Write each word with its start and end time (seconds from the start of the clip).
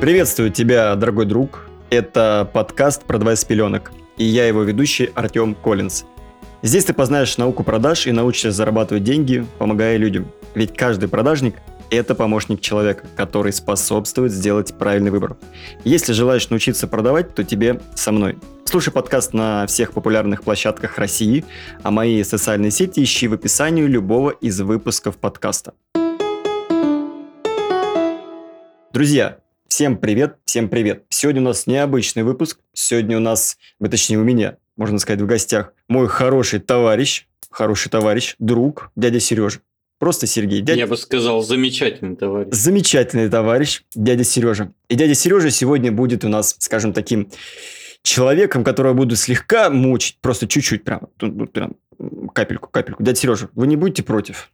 Приветствую 0.00 0.52
тебя, 0.52 0.94
дорогой 0.94 1.26
друг. 1.26 1.66
Это 1.90 2.48
подкаст 2.52 3.02
«Продавай 3.02 3.36
с 3.36 3.44
пеленок». 3.44 3.90
И 4.16 4.24
я 4.24 4.46
его 4.46 4.62
ведущий 4.62 5.10
Артем 5.16 5.56
Коллинз. 5.56 6.04
Здесь 6.62 6.84
ты 6.84 6.94
познаешь 6.94 7.36
науку 7.36 7.64
продаж 7.64 8.06
и 8.06 8.12
научишься 8.12 8.52
зарабатывать 8.52 9.02
деньги, 9.02 9.44
помогая 9.58 9.96
людям. 9.96 10.30
Ведь 10.54 10.76
каждый 10.76 11.08
продажник– 11.08 11.56
это 11.90 12.14
помощник 12.14 12.60
человека, 12.60 13.06
который 13.16 13.52
способствует 13.52 14.30
сделать 14.30 14.72
правильный 14.78 15.10
выбор. 15.10 15.36
Если 15.82 16.12
желаешь 16.12 16.48
научиться 16.48 16.86
продавать, 16.86 17.34
то 17.34 17.42
тебе 17.42 17.80
со 17.96 18.12
мной. 18.12 18.38
Слушай 18.66 18.92
подкаст 18.92 19.34
на 19.34 19.66
всех 19.66 19.92
популярных 19.92 20.44
площадках 20.44 20.98
России, 20.98 21.44
а 21.82 21.90
мои 21.90 22.22
социальные 22.22 22.70
сети 22.70 23.02
ищи 23.02 23.26
в 23.26 23.32
описании 23.32 23.82
любого 23.82 24.30
из 24.30 24.60
выпусков 24.60 25.16
подкаста. 25.16 25.74
Друзья, 28.92 29.38
Всем 29.68 29.98
привет, 29.98 30.38
всем 30.46 30.70
привет. 30.70 31.04
Сегодня 31.10 31.42
у 31.42 31.44
нас 31.44 31.66
необычный 31.66 32.22
выпуск. 32.22 32.58
Сегодня 32.72 33.18
у 33.18 33.20
нас, 33.20 33.58
точнее 33.78 34.16
у 34.16 34.24
меня, 34.24 34.56
можно 34.76 34.98
сказать, 34.98 35.20
в 35.20 35.26
гостях 35.26 35.74
мой 35.88 36.08
хороший 36.08 36.58
товарищ, 36.58 37.26
хороший 37.50 37.90
товарищ, 37.90 38.34
друг, 38.38 38.90
дядя 38.96 39.20
Сережа. 39.20 39.60
Просто 39.98 40.26
Сергей. 40.26 40.62
Дядя... 40.62 40.80
Я 40.80 40.86
бы 40.86 40.96
сказал, 40.96 41.42
замечательный 41.42 42.16
товарищ. 42.16 42.48
Замечательный 42.50 43.28
товарищ, 43.28 43.82
дядя 43.94 44.24
Сережа. 44.24 44.72
И 44.88 44.94
дядя 44.94 45.14
Сережа 45.14 45.50
сегодня 45.50 45.92
будет 45.92 46.24
у 46.24 46.28
нас, 46.28 46.56
скажем, 46.58 46.94
таким 46.94 47.30
человеком, 48.02 48.64
которого 48.64 48.94
буду 48.94 49.16
слегка 49.16 49.68
мучить, 49.68 50.18
просто 50.22 50.48
чуть-чуть 50.48 50.82
прям, 50.82 51.08
прям 51.52 51.76
капельку, 52.32 52.70
капельку. 52.70 53.02
Дядя 53.02 53.20
Сережа, 53.20 53.50
вы 53.52 53.66
не 53.66 53.76
будете 53.76 54.02
против? 54.02 54.50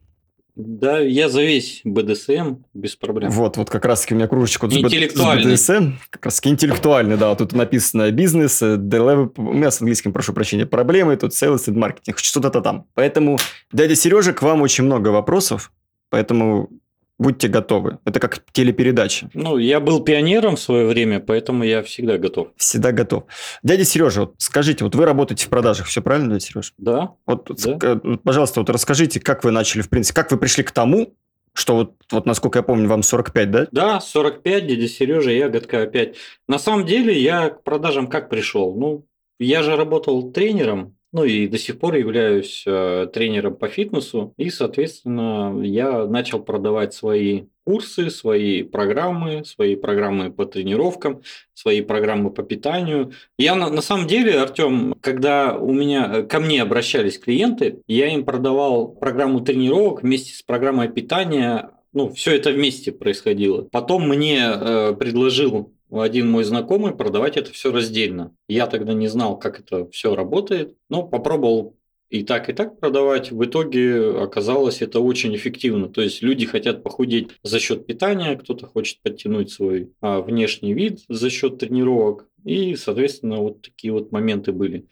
Да, 0.56 1.00
я 1.00 1.28
за 1.28 1.42
весь 1.42 1.80
БДСМ 1.82 2.58
без 2.74 2.94
проблем. 2.94 3.30
Вот, 3.30 3.56
вот 3.56 3.70
как 3.70 3.84
раз 3.84 4.02
таки 4.02 4.14
у 4.14 4.16
меня 4.16 4.28
кружечка 4.28 4.70
с 4.70 4.72
БДСМ, 4.72 5.94
как 6.10 6.24
раз 6.24 6.36
таки 6.36 6.50
интеллектуальный, 6.50 7.16
да, 7.16 7.34
тут 7.34 7.52
написано 7.54 8.08
бизнес, 8.12 8.62
у 8.62 8.76
меня 8.76 9.70
с 9.72 9.80
английским, 9.80 10.12
прошу 10.12 10.32
прощения, 10.32 10.64
проблемы, 10.64 11.16
тут 11.16 11.32
sales 11.32 11.64
и 11.66 11.72
маркетинг, 11.72 12.18
что-то 12.18 12.50
там. 12.60 12.86
Поэтому, 12.94 13.38
дядя 13.72 13.96
Сережа, 13.96 14.32
к 14.32 14.42
вам 14.42 14.62
очень 14.62 14.84
много 14.84 15.08
вопросов, 15.08 15.72
поэтому 16.08 16.70
Будьте 17.18 17.46
готовы. 17.46 17.98
Это 18.04 18.18
как 18.18 18.42
телепередача. 18.52 19.30
Ну, 19.34 19.56
я 19.56 19.78
был 19.78 20.00
пионером 20.00 20.56
в 20.56 20.60
свое 20.60 20.86
время, 20.86 21.20
поэтому 21.20 21.62
я 21.62 21.82
всегда 21.84 22.18
готов. 22.18 22.48
Всегда 22.56 22.90
готов. 22.90 23.24
Дядя 23.62 23.84
Сережа, 23.84 24.22
вот 24.22 24.34
скажите, 24.38 24.82
вот 24.82 24.96
вы 24.96 25.04
работаете 25.04 25.46
в 25.46 25.48
продажах, 25.48 25.86
все 25.86 26.02
правильно, 26.02 26.30
дядя 26.30 26.44
Сережа? 26.44 26.72
Да. 26.76 27.12
Вот, 27.24 27.50
да. 27.64 28.00
пожалуйста, 28.24 28.60
вот 28.60 28.70
расскажите, 28.70 29.20
как 29.20 29.44
вы 29.44 29.52
начали, 29.52 29.82
в 29.82 29.90
принципе, 29.90 30.20
как 30.20 30.32
вы 30.32 30.38
пришли 30.38 30.64
к 30.64 30.72
тому, 30.72 31.14
что 31.52 31.76
вот, 31.76 31.94
вот 32.10 32.26
насколько 32.26 32.58
я 32.58 32.62
помню, 32.64 32.88
вам 32.88 33.04
45, 33.04 33.50
да? 33.50 33.68
Да, 33.70 34.00
45, 34.00 34.66
дядя 34.66 34.88
Сережа, 34.88 35.30
ягодка 35.30 35.82
опять. 35.82 36.16
На 36.48 36.58
самом 36.58 36.84
деле 36.84 37.16
я 37.16 37.50
к 37.50 37.62
продажам 37.62 38.08
как 38.08 38.28
пришел? 38.28 38.74
Ну, 38.74 39.06
я 39.38 39.62
же 39.62 39.76
работал 39.76 40.32
тренером 40.32 40.96
ну 41.14 41.22
и 41.22 41.46
до 41.46 41.58
сих 41.58 41.78
пор 41.78 41.94
являюсь 41.94 42.64
э, 42.66 43.06
тренером 43.12 43.54
по 43.54 43.68
фитнесу. 43.68 44.34
И, 44.36 44.50
соответственно, 44.50 45.62
я 45.62 46.06
начал 46.06 46.40
продавать 46.40 46.92
свои 46.92 47.44
курсы, 47.64 48.10
свои 48.10 48.64
программы, 48.64 49.44
свои 49.44 49.76
программы 49.76 50.32
по 50.32 50.44
тренировкам, 50.44 51.22
свои 51.54 51.82
программы 51.82 52.32
по 52.32 52.42
питанию. 52.42 53.12
Я 53.38 53.54
на, 53.54 53.70
на 53.70 53.80
самом 53.80 54.08
деле, 54.08 54.40
Артем, 54.40 54.96
когда 55.00 55.56
у 55.56 55.72
меня 55.72 56.10
э, 56.12 56.22
ко 56.24 56.40
мне 56.40 56.60
обращались 56.60 57.20
клиенты, 57.20 57.78
я 57.86 58.12
им 58.12 58.24
продавал 58.24 58.88
программу 58.88 59.40
тренировок 59.40 60.02
вместе 60.02 60.34
с 60.34 60.42
программой 60.42 60.88
питания. 60.88 61.70
Ну, 61.92 62.12
все 62.12 62.34
это 62.34 62.50
вместе 62.50 62.90
происходило. 62.90 63.68
Потом 63.70 64.08
мне 64.08 64.40
э, 64.42 64.94
предложил 64.98 65.73
один 65.90 66.30
мой 66.30 66.44
знакомый 66.44 66.94
продавать 66.94 67.36
это 67.36 67.52
все 67.52 67.72
раздельно. 67.72 68.34
Я 68.48 68.66
тогда 68.66 68.94
не 68.94 69.08
знал, 69.08 69.38
как 69.38 69.60
это 69.60 69.88
все 69.90 70.14
работает, 70.14 70.76
но 70.88 71.02
попробовал 71.02 71.76
и 72.10 72.22
так, 72.22 72.48
и 72.48 72.52
так 72.52 72.78
продавать. 72.78 73.32
В 73.32 73.44
итоге 73.44 74.10
оказалось 74.20 74.82
это 74.82 75.00
очень 75.00 75.34
эффективно. 75.34 75.88
То 75.88 76.00
есть 76.00 76.22
люди 76.22 76.46
хотят 76.46 76.82
похудеть 76.82 77.30
за 77.42 77.58
счет 77.58 77.86
питания, 77.86 78.36
кто-то 78.36 78.66
хочет 78.66 79.00
подтянуть 79.02 79.50
свой 79.50 79.90
а, 80.00 80.20
внешний 80.20 80.74
вид 80.74 81.00
за 81.08 81.30
счет 81.30 81.58
тренировок. 81.58 82.28
И, 82.44 82.76
соответственно, 82.76 83.38
вот 83.38 83.62
такие 83.62 83.92
вот 83.92 84.12
моменты 84.12 84.52
были. 84.52 84.86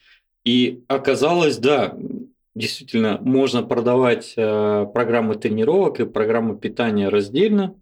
И 0.44 0.82
оказалось, 0.88 1.59
да, 1.59 1.97
действительно, 2.54 3.19
можно 3.20 3.62
продавать 3.62 4.34
э, 4.36 4.86
программы 4.92 5.36
тренировок 5.36 6.00
и 6.00 6.06
программы 6.06 6.59
питания 6.59 7.09
раздельно. 7.09 7.76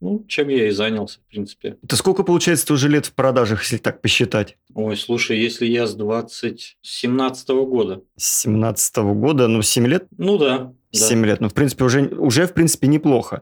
Ну, 0.00 0.24
чем 0.28 0.48
я 0.48 0.68
и 0.68 0.70
занялся, 0.70 1.20
в 1.20 1.30
принципе. 1.30 1.78
Это 1.82 1.96
сколько, 1.96 2.22
получается, 2.22 2.66
ты 2.66 2.74
уже 2.74 2.88
лет 2.88 3.06
в 3.06 3.14
продажах, 3.14 3.62
если 3.62 3.78
так 3.78 4.02
посчитать? 4.02 4.58
Ой, 4.74 4.96
слушай, 4.96 5.38
если 5.38 5.66
я 5.66 5.86
с 5.86 5.94
20... 5.94 6.76
17 6.82 7.48
-го 7.50 7.66
года. 7.66 8.02
С 8.16 8.42
17 8.42 8.96
-го 8.98 9.14
года, 9.14 9.48
ну, 9.48 9.62
7 9.62 9.86
лет? 9.86 10.06
Ну 10.18 10.36
да. 10.36 10.74
7 10.90 11.20
да. 11.22 11.26
лет, 11.28 11.40
ну, 11.40 11.48
в 11.48 11.54
принципе, 11.54 11.84
уже, 11.84 12.02
уже, 12.08 12.46
в 12.46 12.52
принципе, 12.52 12.88
неплохо. 12.88 13.40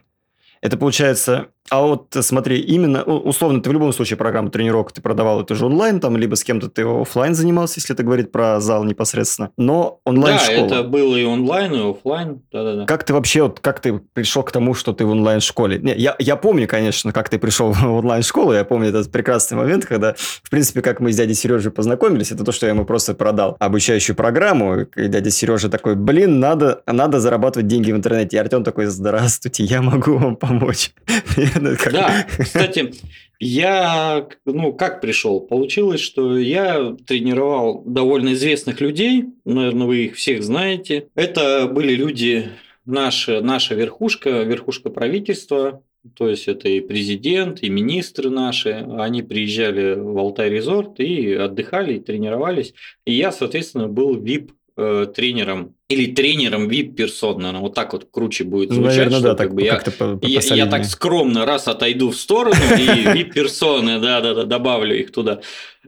Это 0.60 0.76
получается 0.76 1.48
а 1.70 1.80
вот 1.80 2.14
смотри, 2.20 2.60
именно, 2.60 3.02
условно, 3.02 3.62
ты 3.62 3.70
в 3.70 3.72
любом 3.72 3.92
случае 3.92 4.16
программу 4.16 4.50
тренировок 4.50 4.92
ты 4.92 5.00
продавал, 5.00 5.40
это 5.40 5.54
же 5.54 5.66
онлайн, 5.66 5.98
там, 5.98 6.16
либо 6.16 6.34
с 6.34 6.44
кем-то 6.44 6.68
ты 6.68 6.82
офлайн 6.82 7.34
занимался, 7.34 7.80
если 7.80 7.94
это 7.94 8.02
говорить 8.02 8.30
про 8.30 8.60
зал 8.60 8.84
непосредственно, 8.84 9.50
но 9.56 10.00
онлайн-школа. 10.04 10.68
Да, 10.68 10.80
это 10.80 10.88
было 10.88 11.16
и 11.16 11.24
онлайн, 11.24 11.72
и 11.74 11.90
офлайн, 11.90 12.42
да-да-да. 12.52 12.84
Как 12.84 13.04
ты 13.04 13.14
вообще, 13.14 13.42
вот, 13.42 13.60
как 13.60 13.80
ты 13.80 13.94
пришел 14.12 14.42
к 14.42 14.52
тому, 14.52 14.74
что 14.74 14.92
ты 14.92 15.06
в 15.06 15.10
онлайн-школе? 15.10 15.78
Не, 15.78 15.94
я, 15.94 16.14
я 16.18 16.36
помню, 16.36 16.68
конечно, 16.68 17.12
как 17.12 17.30
ты 17.30 17.38
пришел 17.38 17.72
в 17.72 17.84
онлайн-школу, 17.84 18.52
я 18.52 18.64
помню 18.64 18.90
этот 18.90 19.10
прекрасный 19.10 19.56
момент, 19.56 19.86
когда, 19.86 20.14
в 20.42 20.50
принципе, 20.50 20.82
как 20.82 21.00
мы 21.00 21.12
с 21.12 21.16
дядей 21.16 21.34
Сережей 21.34 21.72
познакомились, 21.72 22.30
это 22.30 22.44
то, 22.44 22.52
что 22.52 22.66
я 22.66 22.72
ему 22.72 22.84
просто 22.84 23.14
продал 23.14 23.56
обучающую 23.58 24.14
программу, 24.14 24.82
и 24.82 25.08
дядя 25.08 25.30
Сережа 25.30 25.70
такой, 25.70 25.94
блин, 25.94 26.40
надо, 26.40 26.82
надо 26.86 27.20
зарабатывать 27.20 27.66
деньги 27.66 27.90
в 27.90 27.96
интернете. 27.96 28.36
И 28.36 28.40
Артем 28.40 28.64
такой, 28.64 28.86
здравствуйте, 28.86 29.64
я 29.64 29.80
могу 29.80 30.18
вам 30.18 30.36
помочь. 30.36 30.92
Да, 31.92 32.26
кстати, 32.38 32.92
я, 33.38 34.26
ну, 34.44 34.72
как 34.72 35.00
пришел? 35.00 35.40
Получилось, 35.40 36.00
что 36.00 36.38
я 36.38 36.96
тренировал 37.06 37.82
довольно 37.84 38.32
известных 38.32 38.80
людей, 38.80 39.26
наверное, 39.44 39.86
вы 39.86 40.04
их 40.06 40.16
всех 40.16 40.42
знаете. 40.42 41.08
Это 41.14 41.68
были 41.68 41.94
люди, 41.94 42.50
наша, 42.86 43.40
наша 43.40 43.74
верхушка, 43.74 44.42
верхушка 44.42 44.90
правительства, 44.90 45.82
то 46.16 46.28
есть 46.28 46.48
это 46.48 46.68
и 46.68 46.80
президент, 46.80 47.62
и 47.62 47.70
министры 47.70 48.28
наши, 48.28 48.86
они 48.98 49.22
приезжали 49.22 49.94
в 49.94 50.18
Алтай 50.18 50.50
Резорт 50.50 51.00
и 51.00 51.32
отдыхали, 51.32 51.94
и 51.94 52.00
тренировались. 52.00 52.74
И 53.06 53.14
я, 53.14 53.32
соответственно, 53.32 53.88
был 53.88 54.16
VIP 54.18 54.50
э, 54.76 55.06
тренером 55.14 55.74
или 55.88 56.12
тренером 56.12 56.68
VIP-персон, 56.68 57.38
наверное, 57.38 57.60
вот 57.60 57.74
так 57.74 57.92
вот 57.92 58.08
круче 58.10 58.44
будет 58.44 58.70
ну, 58.70 58.76
звучать. 58.76 58.96
Наверное, 58.96 59.20
да, 59.20 59.34
так 59.34 59.48
как 59.48 59.54
бы 59.54 59.62
я, 59.62 59.76
по, 59.76 60.16
по 60.16 60.26
я, 60.26 60.40
я 60.40 60.66
так 60.66 60.84
скромно 60.84 61.46
раз 61.46 61.68
отойду 61.68 62.10
в 62.10 62.16
сторону 62.16 62.56
и 62.78 62.86
VIP-персоны, 62.86 63.98
да-да-да, 64.00 64.44
добавлю 64.44 64.98
их 64.98 65.12
туда. 65.12 65.40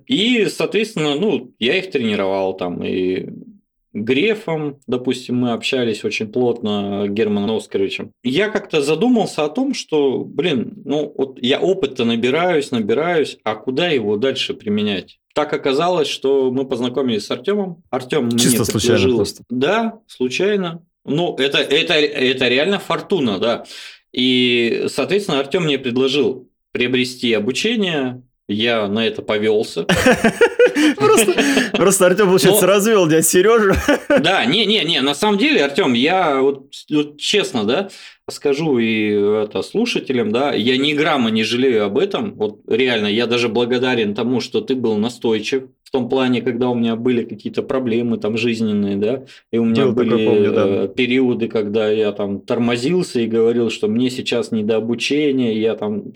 И, 0.06 0.47
соответственно, 0.47 1.14
ну, 1.14 1.54
я 1.58 1.78
их 1.78 1.91
тренировал 1.91 2.54
там 2.54 2.84
и 2.84 3.28
Грефом, 3.97 4.78
допустим, 4.86 5.36
мы 5.36 5.53
общались 5.53 6.04
очень 6.04 6.28
плотно, 6.28 7.06
Германом 7.08 7.56
Оскаровичем. 7.56 8.12
Я 8.22 8.50
как-то 8.50 8.82
задумался 8.82 9.44
о 9.44 9.48
том, 9.48 9.72
что, 9.72 10.22
блин, 10.22 10.74
ну 10.84 11.14
вот 11.16 11.38
я 11.41 11.58
опыта 11.58 12.04
набираюсь, 12.04 12.70
набираюсь, 12.70 13.38
а 13.42 13.54
куда 13.54 13.88
его 13.88 14.18
дальше 14.18 14.53
применять? 14.53 15.18
Так 15.36 15.52
оказалось, 15.52 16.08
что 16.08 16.50
мы 16.50 16.66
познакомились 16.66 17.26
с 17.26 17.30
Артемом. 17.30 17.82
Артем 17.91 18.30
Чисто 18.38 18.56
мне 18.56 18.64
случайно 18.64 18.97
предложил... 18.97 19.16
просто. 19.16 19.42
Да, 19.50 19.98
случайно. 20.06 20.82
Ну, 21.04 21.36
это, 21.36 21.58
это, 21.58 21.92
это 21.92 22.48
реально 22.48 22.78
фортуна, 22.78 23.38
да. 23.38 23.64
И, 24.14 24.86
соответственно, 24.88 25.38
Артем 25.38 25.65
мне 25.65 25.78
предложил 25.78 26.48
приобрести 26.72 27.34
обучение, 27.34 28.22
я 28.48 28.88
на 28.88 29.06
это 29.06 29.21
повелся. 29.21 29.84
Просто 30.97 32.06
Артем, 32.06 32.28
получается, 32.28 32.66
развел 32.66 33.06
дядь 33.06 33.27
Сережу. 33.27 33.74
Да, 34.09 34.42
не-не-не, 34.47 35.03
на 35.03 35.15
самом 35.15 35.36
деле, 35.36 35.66
Артем, 35.66 35.92
я 35.92 36.41
вот 36.41 36.71
честно, 37.18 37.65
да, 37.65 37.91
скажу 38.28 38.78
и 38.78 39.10
это 39.44 39.62
слушателям, 39.62 40.32
да, 40.32 40.52
я 40.52 40.76
ни 40.76 40.94
грамма 40.94 41.30
не 41.30 41.44
жалею 41.44 41.84
об 41.84 41.96
этом. 41.96 42.34
Вот 42.34 42.60
реально, 42.66 43.06
я 43.06 43.26
даже 43.26 43.48
благодарен 43.48 44.14
тому, 44.14 44.40
что 44.40 44.60
ты 44.60 44.74
был 44.74 44.96
настойчив 44.96 45.68
в 45.84 45.90
том 45.92 46.08
плане, 46.08 46.42
когда 46.42 46.68
у 46.68 46.74
меня 46.74 46.96
были 46.96 47.22
какие-то 47.22 47.62
проблемы 47.62 48.18
там 48.18 48.36
жизненные, 48.36 48.96
да, 48.96 49.24
и 49.52 49.58
у 49.58 49.64
меня 49.64 49.86
Был 49.86 49.92
были 49.92 50.26
помню, 50.26 50.52
да. 50.52 50.66
Э, 50.66 50.88
периоды, 50.88 51.48
когда 51.48 51.88
я 51.88 52.10
там 52.10 52.40
тормозился 52.40 53.20
и 53.20 53.28
говорил, 53.28 53.70
что 53.70 53.86
мне 53.86 54.10
сейчас 54.10 54.50
не 54.50 54.64
до 54.64 54.76
обучения, 54.76 55.56
я 55.60 55.76
там 55.76 56.12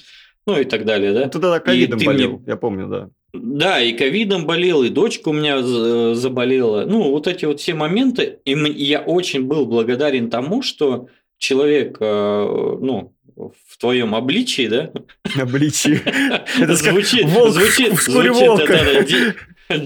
ну 0.46 0.58
и 0.58 0.64
так 0.64 0.84
далее, 0.84 1.12
да. 1.12 1.20
Ну, 1.20 1.26
ты 1.26 1.38
тогда 1.38 1.60
ковидом 1.60 2.00
болел, 2.04 2.30
мне... 2.30 2.42
я 2.46 2.56
помню, 2.56 2.88
да. 2.88 3.10
Да, 3.32 3.80
и 3.80 3.92
ковидом 3.92 4.46
болел, 4.46 4.82
и 4.82 4.88
дочка 4.88 5.28
у 5.28 5.32
меня 5.32 5.58
э, 5.58 6.14
заболела. 6.14 6.84
Ну, 6.86 7.10
вот 7.10 7.28
эти 7.28 7.44
вот 7.44 7.60
все 7.60 7.74
моменты, 7.74 8.40
и 8.44 8.52
я 8.52 9.00
очень 9.00 9.44
был 9.44 9.66
благодарен 9.66 10.30
тому, 10.30 10.62
что 10.62 11.06
человек, 11.40 11.96
э, 12.00 12.76
ну, 12.80 13.12
в 13.34 13.78
твоем 13.78 14.14
обличии, 14.14 14.68
да? 14.68 14.92
Обличие. 15.40 16.00
Это 16.60 16.74
звучит, 16.76 17.24
волк 17.24 17.50
звучит, 17.54 17.92
в 17.94 18.00
шкуре 18.02 18.32
звучит, 18.32 18.48
волка. 18.48 18.66
да, 18.68 18.84
да, 18.84 19.02
де- 19.02 19.34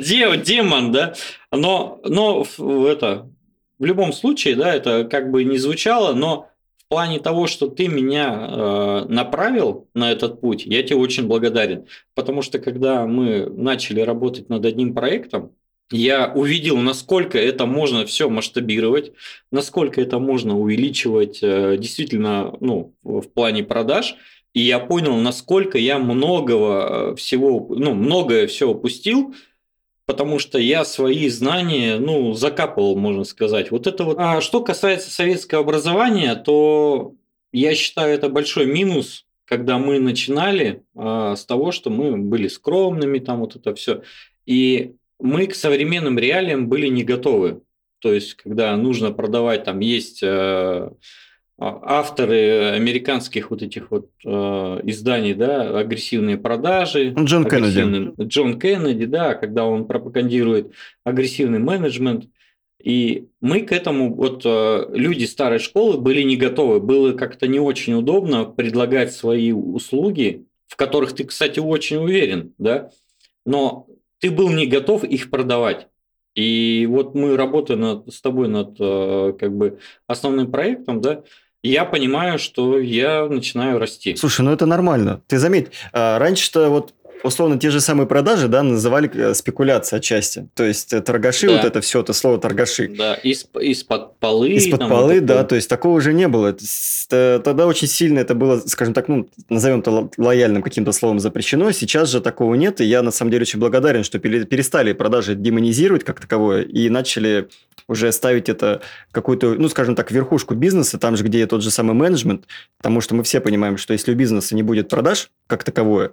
де- 0.03 0.37
демон, 0.37 0.93
да. 0.93 1.15
Но, 1.53 2.01
но 2.05 2.45
в- 2.45 2.85
это 2.87 3.31
в 3.79 3.85
любом 3.85 4.13
случае, 4.13 4.57
да, 4.57 4.75
это 4.75 5.05
как 5.05 5.31
бы 5.31 5.45
не 5.45 5.57
звучало, 5.59 6.15
но 6.15 6.49
в 6.79 6.89
плане 6.89 7.21
того, 7.21 7.47
что 7.47 7.69
ты 7.69 7.87
меня 7.89 8.49
э, 8.51 9.05
направил 9.09 9.89
на 9.95 10.11
этот 10.11 10.41
путь, 10.41 10.67
я 10.67 10.83
тебе 10.83 10.97
очень 10.97 11.27
благодарен. 11.29 11.87
Потому 12.15 12.43
что 12.43 12.59
когда 12.59 13.07
мы 13.07 13.47
начали 13.47 14.01
работать 14.01 14.49
над 14.49 14.65
одним 14.67 14.95
проектом, 14.95 15.53
я 15.91 16.33
увидел, 16.35 16.77
насколько 16.79 17.39
это 17.39 17.67
можно 17.67 18.07
все 18.07 18.29
масштабировать, 18.29 19.13
насколько 19.51 20.01
это 20.01 20.19
можно 20.19 20.59
увеличивать 20.59 21.41
э, 21.43 21.77
действительно 21.79 22.57
ну, 22.61 22.95
в 23.03 23.29
плане 23.29 23.65
продаж. 23.65 24.17
И 24.55 24.61
я 24.61 24.79
понял, 24.79 25.17
насколько 25.17 25.79
я 25.79 25.99
многого 25.99 27.13
э, 27.13 27.17
всего, 27.17 27.67
ну, 27.71 27.95
многое 27.95 28.47
все 28.47 28.69
упустил, 28.69 29.35
потому 30.07 30.39
что 30.39 30.59
я 30.59 30.85
свои 30.85 31.29
знания, 31.29 31.99
ну, 31.99 32.33
закапывал, 32.35 32.97
можно 32.97 33.25
сказать. 33.25 33.71
Вот 33.71 33.87
это 33.87 34.05
вот. 34.05 34.17
А 34.19 34.41
что 34.41 34.63
касается 34.63 35.11
советского 35.11 35.61
образования, 35.61 36.35
то 36.35 37.15
я 37.53 37.75
считаю 37.75 38.15
это 38.15 38.29
большой 38.29 38.67
минус, 38.67 39.27
когда 39.45 39.79
мы 39.79 39.99
начинали 40.01 40.83
а, 40.97 41.37
с 41.37 41.45
того, 41.45 41.71
что 41.73 41.91
мы 41.91 42.17
были 42.17 42.49
скромными, 42.49 43.19
там 43.19 43.41
вот 43.41 43.57
это 43.57 43.75
все. 43.75 44.03
И 44.47 44.95
мы 45.25 45.47
к 45.47 45.55
современным 45.55 46.19
реалиям 46.19 46.69
были 46.69 46.87
не 46.89 47.03
готовы. 47.03 47.63
То 48.01 48.13
есть, 48.13 48.35
когда 48.35 48.77
нужно 48.77 49.11
продавать, 49.11 49.65
там 49.65 49.81
есть 49.81 50.23
э, 50.23 50.27
а- 50.27 50.91
авторы 51.59 52.73
американских 52.73 53.51
вот 53.51 53.63
этих 53.63 53.91
вот 53.91 54.11
э, 54.23 54.29
изданий, 54.85 55.33
да, 55.33 55.79
агрессивные 55.79 56.37
продажи. 56.37 57.15
Джон 57.19 57.47
Кеннеди. 57.47 58.13
Джон 58.23 58.61
Кеннеди, 58.61 59.07
да, 59.07 59.35
когда 59.35 59.65
он 59.65 59.87
пропагандирует 59.87 60.73
агрессивный 61.05 61.59
менеджмент. 61.59 62.27
И 62.79 63.29
мы 63.41 63.63
к 63.63 63.73
этому, 63.73 64.15
вот 64.15 64.43
э, 64.45 64.87
люди 64.93 65.25
старой 65.25 65.59
школы 65.59 65.99
были 65.99 66.21
не 66.21 66.37
готовы. 66.37 66.81
Было 66.81 67.13
как-то 67.13 67.47
не 67.47 67.61
очень 67.61 67.95
удобно 67.95 68.45
предлагать 68.45 69.15
свои 69.15 69.53
услуги, 69.53 70.45
в 70.67 70.77
которых 70.77 71.15
ты, 71.15 71.25
кстати, 71.25 71.61
очень 71.61 71.97
уверен, 71.97 72.53
да, 72.59 72.91
но 73.47 73.87
ты 74.21 74.31
был 74.31 74.49
не 74.51 74.67
готов 74.67 75.05
их 75.05 75.31
продавать. 75.31 75.89
И 76.35 76.87
вот 76.91 77.15
мы 77.15 77.37
работаем 77.37 77.81
над- 77.81 78.13
с 78.13 78.21
тобой 78.21 78.49
над 78.49 78.77
э, 78.81 79.35
как 79.39 79.57
бы 79.57 79.79
основным 80.07 80.51
проектом, 80.51 81.01
да, 81.01 81.23
я 81.63 81.85
понимаю, 81.87 82.39
что 82.39 82.79
я 82.79 83.27
начинаю 83.27 83.79
расти. 83.79 84.17
Слушай, 84.17 84.43
ну 84.43 84.53
это 84.53 84.67
нормально. 84.67 85.23
Ты 85.29 85.39
заметь, 85.39 85.69
а, 85.93 86.19
раньше-то 86.19 86.69
вот 86.69 86.93
условно 87.23 87.59
те 87.59 87.71
же 87.71 87.81
самые 87.81 88.07
продажи, 88.07 88.49
да, 88.49 88.63
называли 88.63 89.11
э, 89.15 89.35
спекуляцией 89.35 89.99
отчасти. 90.01 90.49
То 90.55 90.65
есть 90.65 90.93
э, 90.93 91.01
торгаши, 91.01 91.47
Да. 91.49 91.57
вот 91.57 91.65
это 91.65 91.81
все, 91.81 92.01
это 92.01 92.13
слово 92.13 92.39
торгаши. 92.39 92.89
Да, 92.89 93.15
из, 93.15 93.47
из-под 93.61 94.19
полы. 94.19 94.51
Из-под 94.51 94.81
полы, 94.89 95.15
вот 95.21 95.25
да, 95.27 95.35
такое. 95.37 95.49
то 95.49 95.55
есть 95.57 95.69
такого 95.69 95.97
уже 95.97 96.13
не 96.13 96.29
было. 96.29 96.57
Тогда 97.09 97.67
очень 97.67 97.89
сильно 97.89 98.19
это 98.19 98.35
было, 98.35 98.59
скажем 98.67 98.95
так, 98.95 99.09
ну, 99.09 99.29
назовем 99.49 99.81
это 99.81 99.91
ло- 99.91 100.11
лояльным 100.17 100.63
каким-то 100.63 100.93
словом 100.93 101.21
запрещено. 101.21 101.71
Сейчас 101.73 102.09
же 102.11 102.21
такого 102.21 102.55
нет, 102.55 102.81
и 102.81 102.85
я 102.85 103.03
на 103.03 103.11
самом 103.11 103.31
деле 103.31 103.43
очень 103.43 103.61
благодарен, 103.61 104.05
что 104.05 104.19
пере- 104.19 104.45
перестали 104.45 104.93
продажи 104.93 105.35
демонизировать 105.35 106.05
как 106.05 106.21
таковое 106.21 106.63
и 106.63 106.89
начали 106.89 107.49
уже 107.87 108.11
ставить 108.13 108.49
это 108.49 108.81
какую-то, 109.13 109.55
ну, 109.59 109.69
скажем 109.69 109.95
так, 109.95 110.11
верхушку 110.11 110.55
бизнеса, 110.55 110.99
там 110.99 111.17
же, 111.17 111.25
где 111.25 111.47
тот 111.47 111.63
же 111.63 111.71
самый 111.71 111.93
менеджмент, 111.93 112.47
потому 112.79 113.03
что 113.03 113.15
мы 113.15 113.23
все 113.23 113.41
понимаем, 113.41 113.77
что 113.77 113.93
если 113.93 114.13
у 114.13 114.15
бизнеса 114.15 114.55
не 114.55 114.63
будет 114.63 114.89
продаж 114.89 115.31
как 115.47 115.65
таковое, 115.65 116.13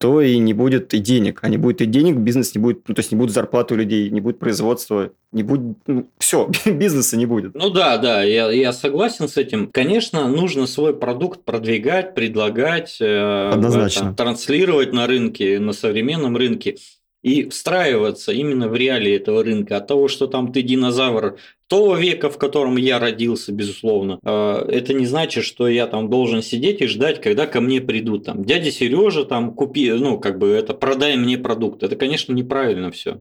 то 0.00 0.22
и 0.22 0.38
не 0.38 0.54
будет 0.54 0.94
и 0.94 0.98
денег. 0.98 1.40
А 1.42 1.50
не 1.50 1.58
будет 1.58 1.82
и 1.82 1.84
денег, 1.84 2.16
бизнес 2.16 2.54
не 2.54 2.60
будет, 2.60 2.88
ну, 2.88 2.94
то 2.94 3.00
есть 3.00 3.12
не 3.12 3.18
будет 3.18 3.32
зарплаты 3.32 3.74
у 3.74 3.76
людей, 3.76 4.08
не 4.08 4.22
будет 4.22 4.38
производства, 4.38 5.12
не 5.30 5.42
будет, 5.42 5.76
все, 6.18 6.50
бизнеса 6.64 7.18
не 7.18 7.26
будет. 7.26 7.54
Ну 7.54 7.68
да, 7.68 7.98
да, 7.98 8.22
я, 8.22 8.50
я 8.50 8.72
согласен 8.72 9.28
с 9.28 9.36
этим. 9.36 9.68
Конечно, 9.70 10.26
нужно 10.26 10.66
свой 10.66 10.96
продукт 10.96 11.44
продвигать, 11.44 12.14
предлагать, 12.14 12.96
э, 12.98 13.50
Однозначно. 13.52 14.06
это, 14.06 14.14
транслировать 14.14 14.94
на 14.94 15.06
рынке, 15.06 15.60
на 15.60 15.74
современном 15.74 16.34
рынке 16.34 16.78
и 17.22 17.48
встраиваться 17.48 18.32
именно 18.32 18.68
в 18.68 18.74
реалии 18.74 19.14
этого 19.14 19.44
рынка. 19.44 19.76
От 19.76 19.86
того, 19.86 20.08
что 20.08 20.26
там 20.26 20.52
ты 20.52 20.62
динозавр 20.62 21.36
того 21.68 21.96
века, 21.96 22.30
в 22.30 22.38
котором 22.38 22.76
я 22.76 22.98
родился, 22.98 23.52
безусловно, 23.52 24.18
э, 24.24 24.64
это 24.68 24.94
не 24.94 25.06
значит, 25.06 25.44
что 25.44 25.68
я 25.68 25.86
там 25.86 26.08
должен 26.08 26.42
сидеть 26.42 26.80
и 26.80 26.86
ждать, 26.86 27.20
когда 27.20 27.46
ко 27.46 27.60
мне 27.60 27.80
придут 27.80 28.24
там 28.24 28.44
дядя 28.44 28.70
Сережа, 28.70 29.24
там 29.24 29.52
купи, 29.54 29.90
ну 29.92 30.18
как 30.18 30.38
бы 30.38 30.48
это 30.48 30.74
продай 30.74 31.16
мне 31.16 31.38
продукт. 31.38 31.82
Это, 31.82 31.96
конечно, 31.96 32.32
неправильно 32.32 32.90
все. 32.90 33.18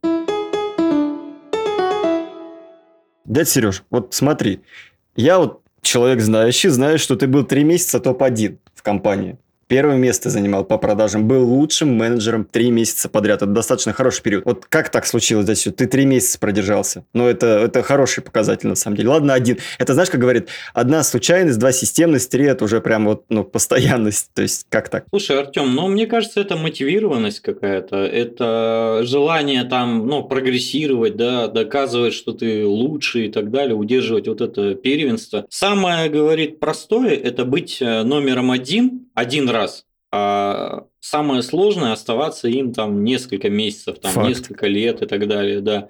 Дядя 3.26 3.50
Сереж, 3.50 3.84
вот 3.92 4.14
смотри, 4.14 4.62
я 5.16 5.38
вот 5.38 5.62
человек 5.82 6.22
знающий, 6.22 6.70
знаю, 6.70 6.98
что 6.98 7.16
ты 7.16 7.28
был 7.28 7.44
три 7.44 7.64
месяца 7.64 8.00
топ-1 8.00 8.58
в 8.74 8.82
компании. 8.82 9.38
Первое 9.70 9.98
место 9.98 10.32
занимал 10.32 10.66
по 10.66 10.80
продажам, 10.80 11.28
был 11.28 11.48
лучшим 11.48 11.96
менеджером 11.96 12.44
три 12.44 12.72
месяца 12.72 13.08
подряд. 13.08 13.44
Это 13.44 13.52
достаточно 13.52 13.94
хороший 13.94 14.24
период. 14.24 14.44
Вот 14.44 14.66
как 14.66 14.90
так 14.90 15.06
случилось, 15.06 15.46
Сереж? 15.46 15.76
Ты 15.78 15.86
три 15.86 16.06
месяца 16.06 16.40
продержался. 16.40 17.06
Ну, 17.14 17.28
это, 17.28 17.46
это 17.46 17.84
хороший 17.84 18.24
показатель, 18.24 18.68
на 18.68 18.74
самом 18.74 18.98
деле. 18.98 19.10
Ладно, 19.10 19.36
один. 19.36 19.60
Это, 19.78 19.94
знаешь, 19.94 20.10
как 20.10 20.20
говорит, 20.20 20.50
одна 20.74 21.04
случайность, 21.04 21.60
два 21.60 21.72
системность, 21.72 22.32
три– 22.32 22.46
это 22.48 22.66
уже 22.66 22.82
прям 22.82 23.06
вот, 23.06 23.26
ну, 23.30 23.44
постоянность. 23.44 24.32
То 24.34 24.42
есть, 24.42 24.66
как 24.70 24.90
так? 24.90 25.06
Слушай, 25.10 25.40
Артем, 25.40 25.76
ну 25.76 25.88
мне 25.88 26.08
кажется, 26.08 26.42
это 26.42 26.56
мотивированность 26.56 27.42
какая-то, 27.42 27.98
это 27.98 29.02
желание 29.04 29.66
там, 29.66 30.08
ну, 30.08 30.24
прогрессировать, 30.24 31.16
да, 31.16 31.48
доказывать, 31.48 32.16
что 32.16 32.32
ты 32.32 32.66
лучше 32.66 33.28
и 33.28 33.32
так 33.32 33.52
далее, 33.52 33.76
удерживать 33.76 34.28
вот 34.28 34.42
это 34.42 34.74
первенство. 34.74 35.46
Самое, 35.50 36.10
говорит, 36.10 36.60
простое– 36.60 37.14
это 37.24 37.46
быть 37.46 37.78
э, 37.82 38.02
номером 38.02 38.50
один 38.50 39.09
один 39.20 39.50
раз, 39.50 39.86
а 40.12 40.86
самое 41.00 41.42
сложное– 41.44 41.92
оставаться 41.94 42.48
им 42.48 42.74
там 42.74 43.04
несколько 43.04 43.50
месяцев, 43.50 44.00
там 44.00 44.12
Факт. 44.12 44.28
несколько 44.28 44.68
лет 44.68 45.02
и 45.02 45.06
так 45.06 45.28
далее, 45.28 45.62
да. 45.62 45.90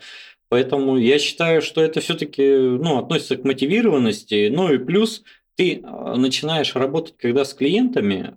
Поэтому 0.50 0.98
я 0.98 1.20
считаю, 1.20 1.62
что 1.62 1.82
это 1.82 2.02
все-таки 2.02 2.44
ну, 2.44 2.98
относится 2.98 3.38
к 3.38 3.44
мотивированности. 3.44 4.50
Ну 4.52 4.74
и 4.74 4.80
плюс 4.80 5.24
ты 5.56 5.82
а, 5.84 6.16
начинаешь 6.16 6.76
работать, 6.76 7.16
когда 7.18 7.46
с 7.46 7.54
клиентами, 7.54 8.36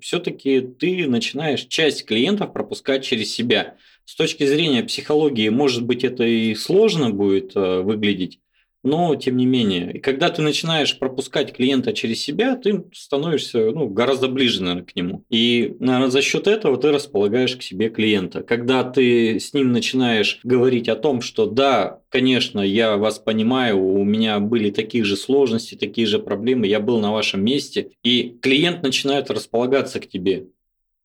все-таки 0.00 0.60
ты 0.60 1.06
начинаешь 1.06 1.66
часть 1.66 2.04
клиентов 2.04 2.52
пропускать 2.52 3.04
через 3.04 3.32
себя. 3.32 3.76
С 4.04 4.16
точки 4.16 4.44
зрения 4.44 4.82
психологии, 4.82 5.48
может 5.50 5.84
быть, 5.84 6.02
это 6.02 6.24
и 6.24 6.54
сложно 6.56 7.10
будет 7.10 7.52
а, 7.54 7.82
выглядеть, 7.82 8.40
но 8.82 9.14
тем 9.14 9.36
не 9.36 9.46
менее. 9.46 9.92
И 9.94 9.98
когда 10.00 10.28
ты 10.28 10.42
начинаешь 10.42 10.98
пропускать 10.98 11.52
клиента 11.52 11.92
через 11.92 12.20
себя, 12.20 12.56
ты 12.56 12.84
становишься 12.92 13.70
ну, 13.70 13.88
гораздо 13.88 14.28
ближе, 14.28 14.62
наверное, 14.62 14.84
к 14.84 14.96
нему. 14.96 15.24
И, 15.30 15.76
наверное, 15.78 16.10
за 16.10 16.22
счет 16.22 16.48
этого 16.48 16.76
ты 16.76 16.90
располагаешь 16.90 17.56
к 17.56 17.62
себе 17.62 17.88
клиента. 17.88 18.42
Когда 18.42 18.82
ты 18.84 19.38
с 19.38 19.54
ним 19.54 19.72
начинаешь 19.72 20.40
говорить 20.42 20.88
о 20.88 20.96
том, 20.96 21.20
что 21.20 21.46
да, 21.46 22.00
конечно, 22.08 22.60
я 22.60 22.96
вас 22.96 23.18
понимаю, 23.18 23.78
у 23.78 24.04
меня 24.04 24.40
были 24.40 24.70
такие 24.70 25.04
же 25.04 25.16
сложности, 25.16 25.76
такие 25.76 26.06
же 26.06 26.18
проблемы, 26.18 26.66
я 26.66 26.80
был 26.80 26.98
на 26.98 27.12
вашем 27.12 27.44
месте, 27.44 27.90
и 28.02 28.36
клиент 28.42 28.82
начинает 28.82 29.30
располагаться 29.30 30.00
к 30.00 30.08
тебе. 30.08 30.46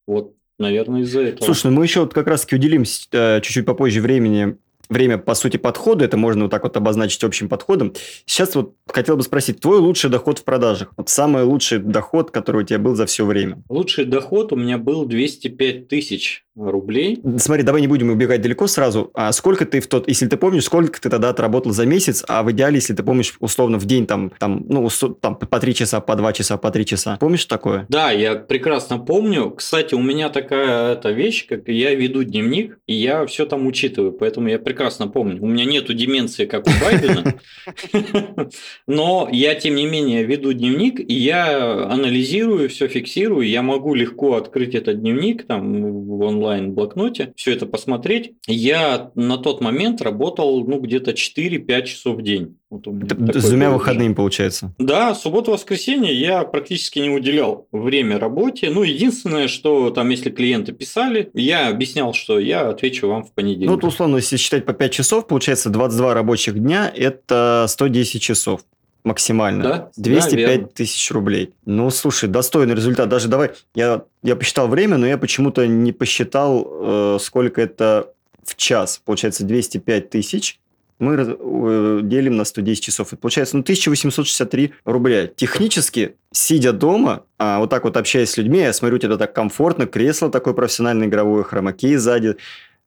Вот, 0.07 0.33
наверное, 0.57 1.01
из-за 1.01 1.21
этого. 1.21 1.45
Слушай, 1.45 1.67
ну 1.67 1.77
мы 1.77 1.85
еще 1.85 1.99
вот 2.01 2.13
как 2.13 2.27
раз-таки 2.27 2.55
уделим 2.55 2.83
э, 3.11 3.41
чуть-чуть 3.41 3.65
попозже 3.65 4.01
времени 4.01 4.57
время, 4.89 5.17
по 5.17 5.35
сути, 5.35 5.57
подхода, 5.57 6.05
это 6.05 6.17
можно 6.17 6.43
вот 6.43 6.51
так 6.51 6.63
вот 6.63 6.77
обозначить 6.77 7.23
общим 7.23 7.49
подходом. 7.49 7.93
Сейчас 8.25 8.55
вот 8.55 8.75
хотел 8.87 9.17
бы 9.17 9.23
спросить, 9.23 9.59
твой 9.59 9.79
лучший 9.79 10.09
доход 10.09 10.39
в 10.39 10.43
продажах? 10.43 10.93
Вот 10.97 11.09
самый 11.09 11.43
лучший 11.43 11.79
доход, 11.79 12.31
который 12.31 12.63
у 12.63 12.65
тебя 12.65 12.79
был 12.79 12.95
за 12.95 13.05
все 13.05 13.25
время? 13.25 13.61
Лучший 13.69 14.05
доход 14.05 14.51
у 14.53 14.55
меня 14.55 14.77
был 14.77 15.05
205 15.05 15.87
тысяч 15.87 16.43
рублей. 16.57 17.21
Смотри, 17.37 17.63
давай 17.63 17.81
не 17.81 17.87
будем 17.87 18.09
убегать 18.09 18.41
далеко 18.41 18.67
сразу. 18.67 19.11
А 19.13 19.31
сколько 19.31 19.65
ты 19.65 19.79
в 19.79 19.87
тот, 19.87 20.07
если 20.07 20.27
ты 20.27 20.37
помнишь, 20.37 20.63
сколько 20.63 20.99
ты 20.99 21.09
тогда 21.09 21.29
отработал 21.29 21.71
за 21.71 21.85
месяц, 21.85 22.23
а 22.27 22.41
в 22.43 22.51
идеале, 22.51 22.75
если 22.75 22.93
ты 22.93 23.03
помнишь, 23.03 23.35
условно, 23.39 23.77
в 23.77 23.85
день 23.85 24.07
там, 24.07 24.31
там 24.39 24.65
ну, 24.67 24.89
там 25.21 25.35
по 25.35 25.59
3 25.59 25.75
часа, 25.75 26.01
по 26.01 26.15
2 26.15 26.33
часа, 26.33 26.57
по 26.57 26.71
3 26.71 26.85
часа. 26.85 27.17
Помнишь 27.19 27.45
такое? 27.45 27.85
Да, 27.89 28.11
я 28.11 28.35
прекрасно 28.35 28.97
помню. 28.97 29.51
Кстати, 29.51 29.93
у 29.93 30.01
меня 30.01 30.29
такая 30.29 30.93
эта 30.93 31.11
вещь, 31.11 31.47
как 31.47 31.67
я 31.67 31.93
веду 31.93 32.23
дневник, 32.23 32.79
и 32.87 32.95
я 32.95 33.25
все 33.25 33.45
там 33.45 33.67
учитываю, 33.67 34.11
поэтому 34.11 34.47
я 34.47 34.57
прекрасно 34.57 34.76
помню. 35.07 35.41
У 35.41 35.47
меня 35.47 35.65
нету 35.65 35.93
деменции, 35.93 36.45
как 36.45 36.67
у 36.67 36.71
Байдена, 36.81 37.39
но 38.87 39.29
я, 39.31 39.55
тем 39.55 39.75
не 39.75 39.85
менее, 39.85 40.23
веду 40.23 40.53
дневник, 40.53 40.99
и 40.99 41.13
я 41.13 41.85
анализирую, 41.85 42.69
все 42.69 42.87
фиксирую. 42.87 43.47
Я 43.47 43.61
могу 43.61 43.93
легко 43.93 44.35
открыть 44.35 44.75
этот 44.75 45.01
дневник 45.01 45.45
там 45.45 45.81
в 45.81 46.21
онлайн-блокноте, 46.21 47.33
все 47.35 47.53
это 47.53 47.65
посмотреть. 47.65 48.33
Я 48.47 49.11
на 49.15 49.37
тот 49.37 49.61
момент 49.61 50.01
работал 50.01 50.65
ну, 50.65 50.79
где-то 50.79 51.11
4-5 51.11 51.85
часов 51.85 52.17
в 52.17 52.21
день. 52.21 52.57
Вот 52.69 52.85
у 52.85 52.91
меня 52.91 53.07
с 53.33 53.45
двумя 53.49 53.71
выходными 53.71 54.13
получается. 54.13 54.73
Да, 54.77 55.15
субботу-воскресенье 55.15 56.13
я 56.13 56.43
практически 56.43 56.99
не 56.99 57.09
уделял 57.09 57.65
время 57.71 58.19
работе. 58.19 58.69
Ну, 58.69 58.83
единственное, 58.83 59.47
что 59.47 59.89
там, 59.89 60.09
если 60.09 60.29
клиенты 60.29 60.73
писали, 60.73 61.29
я 61.33 61.69
объяснял, 61.69 62.13
что 62.13 62.39
я 62.39 62.67
отвечу 62.69 63.07
вам 63.07 63.23
в 63.23 63.27
Ну, 63.27 63.31
понедельник. 63.35 63.69
вот 63.69 63.83
условно, 63.85 64.17
если 64.17 64.35
считать 64.35 64.65
по 64.65 64.73
5 64.73 64.91
часов, 64.91 65.27
получается 65.27 65.69
22 65.69 66.13
рабочих 66.13 66.59
дня– 66.59 66.91
это 66.95 67.65
110 67.69 68.21
часов 68.21 68.61
максимально. 69.05 69.63
Да, 69.63 69.69
да, 69.95 70.03
205 70.03 70.37
верно. 70.37 70.67
тысяч 70.67 71.09
рублей. 71.11 71.53
Ну, 71.65 71.89
слушай, 71.89 72.27
достойный 72.27 72.75
результат. 72.75 73.07
Даже 73.07 73.29
давай, 73.29 73.51
я, 73.75 74.03
я 74.23 74.35
посчитал 74.35 74.67
время, 74.67 74.97
но 74.97 75.07
я 75.07 75.17
почему-то 75.17 75.65
не 75.65 75.93
посчитал, 75.93 76.67
э, 76.69 77.17
сколько 77.21 77.61
это 77.61 78.11
в 78.43 78.57
час. 78.57 79.01
Получается, 79.05 79.45
205 79.45 80.09
тысяч 80.09 80.59
мы 80.99 81.15
э, 81.15 81.99
делим 82.03 82.37
на 82.37 82.43
110 82.45 82.83
часов. 82.83 83.07
Это 83.09 83.17
получается, 83.17 83.55
ну, 83.55 83.61
1863 83.61 84.73
рубля. 84.85 85.27
Технически, 85.27 86.15
сидя 86.31 86.73
дома, 86.73 87.23
а, 87.37 87.59
вот 87.59 87.69
так 87.69 87.83
вот 87.83 87.97
общаясь 87.97 88.31
с 88.31 88.37
людьми, 88.37 88.59
я 88.59 88.73
смотрю, 88.73 88.97
у 88.97 88.99
тебя 88.99 89.17
так 89.17 89.33
комфортно, 89.33 89.85
кресло 89.85 90.31
такое 90.31 90.53
профессиональное 90.53 91.07
игровое, 91.07 91.43
хромакей 91.43 91.95
сзади, 91.95 92.37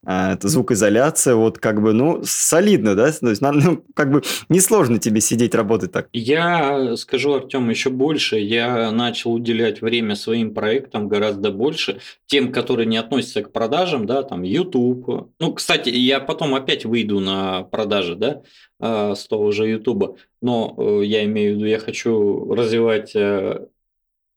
это 0.07 0.49
звукоизоляция, 0.49 1.35
вот 1.35 1.59
как 1.59 1.83
бы, 1.83 1.93
ну, 1.93 2.23
солидно, 2.25 2.95
да? 2.95 3.13
То 3.13 3.29
есть, 3.29 3.43
ну, 3.43 3.85
как 3.95 4.11
бы 4.11 4.23
несложно 4.49 4.99
тебе 4.99 5.21
сидеть, 5.21 5.55
работать 5.55 5.93
так. 5.93 6.09
Я 6.13 6.97
скажу, 6.97 7.35
Артем, 7.35 7.69
еще 7.69 7.91
больше. 7.91 8.39
Я 8.39 8.91
начал 8.93 9.33
уделять 9.33 9.83
время 9.83 10.17
своим 10.17 10.55
проектам 10.55 11.09
гораздо 11.09 11.51
больше, 11.51 12.01
тем, 12.27 12.51
которые 12.51 12.87
не 12.87 12.97
относятся 12.97 13.43
к 13.43 13.53
продажам, 13.53 14.07
да, 14.07 14.23
там 14.23 14.43
YouTube. 14.43 15.31
Ну, 15.39 15.53
кстати, 15.53 15.91
я 15.91 16.21
потом 16.21 16.55
опять 16.55 16.85
выйду 16.85 17.21
на 17.21 17.65
продажи, 17.65 18.15
да, 18.15 18.43
а, 18.79 19.15
с 19.15 19.27
того 19.27 19.53
же 19.53 19.69
YouTube. 19.69 20.19
Но 20.41 20.75
э, 20.79 21.03
я 21.05 21.25
имею 21.25 21.53
в 21.53 21.57
виду, 21.57 21.67
я 21.67 21.79
хочу 21.79 22.55
развивать 22.55 23.15
э, 23.15 23.67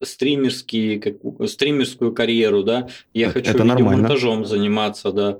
стримерские, 0.05 0.99
как- 0.99 1.49
стримерскую 1.49 2.13
карьеру, 2.13 2.63
да, 2.63 2.87
я 3.13 3.27
Это- 3.27 3.33
хочу 3.33 3.51
это 3.51 3.63
видеомонтажом 3.63 4.45
заниматься, 4.45 5.11
да. 5.11 5.39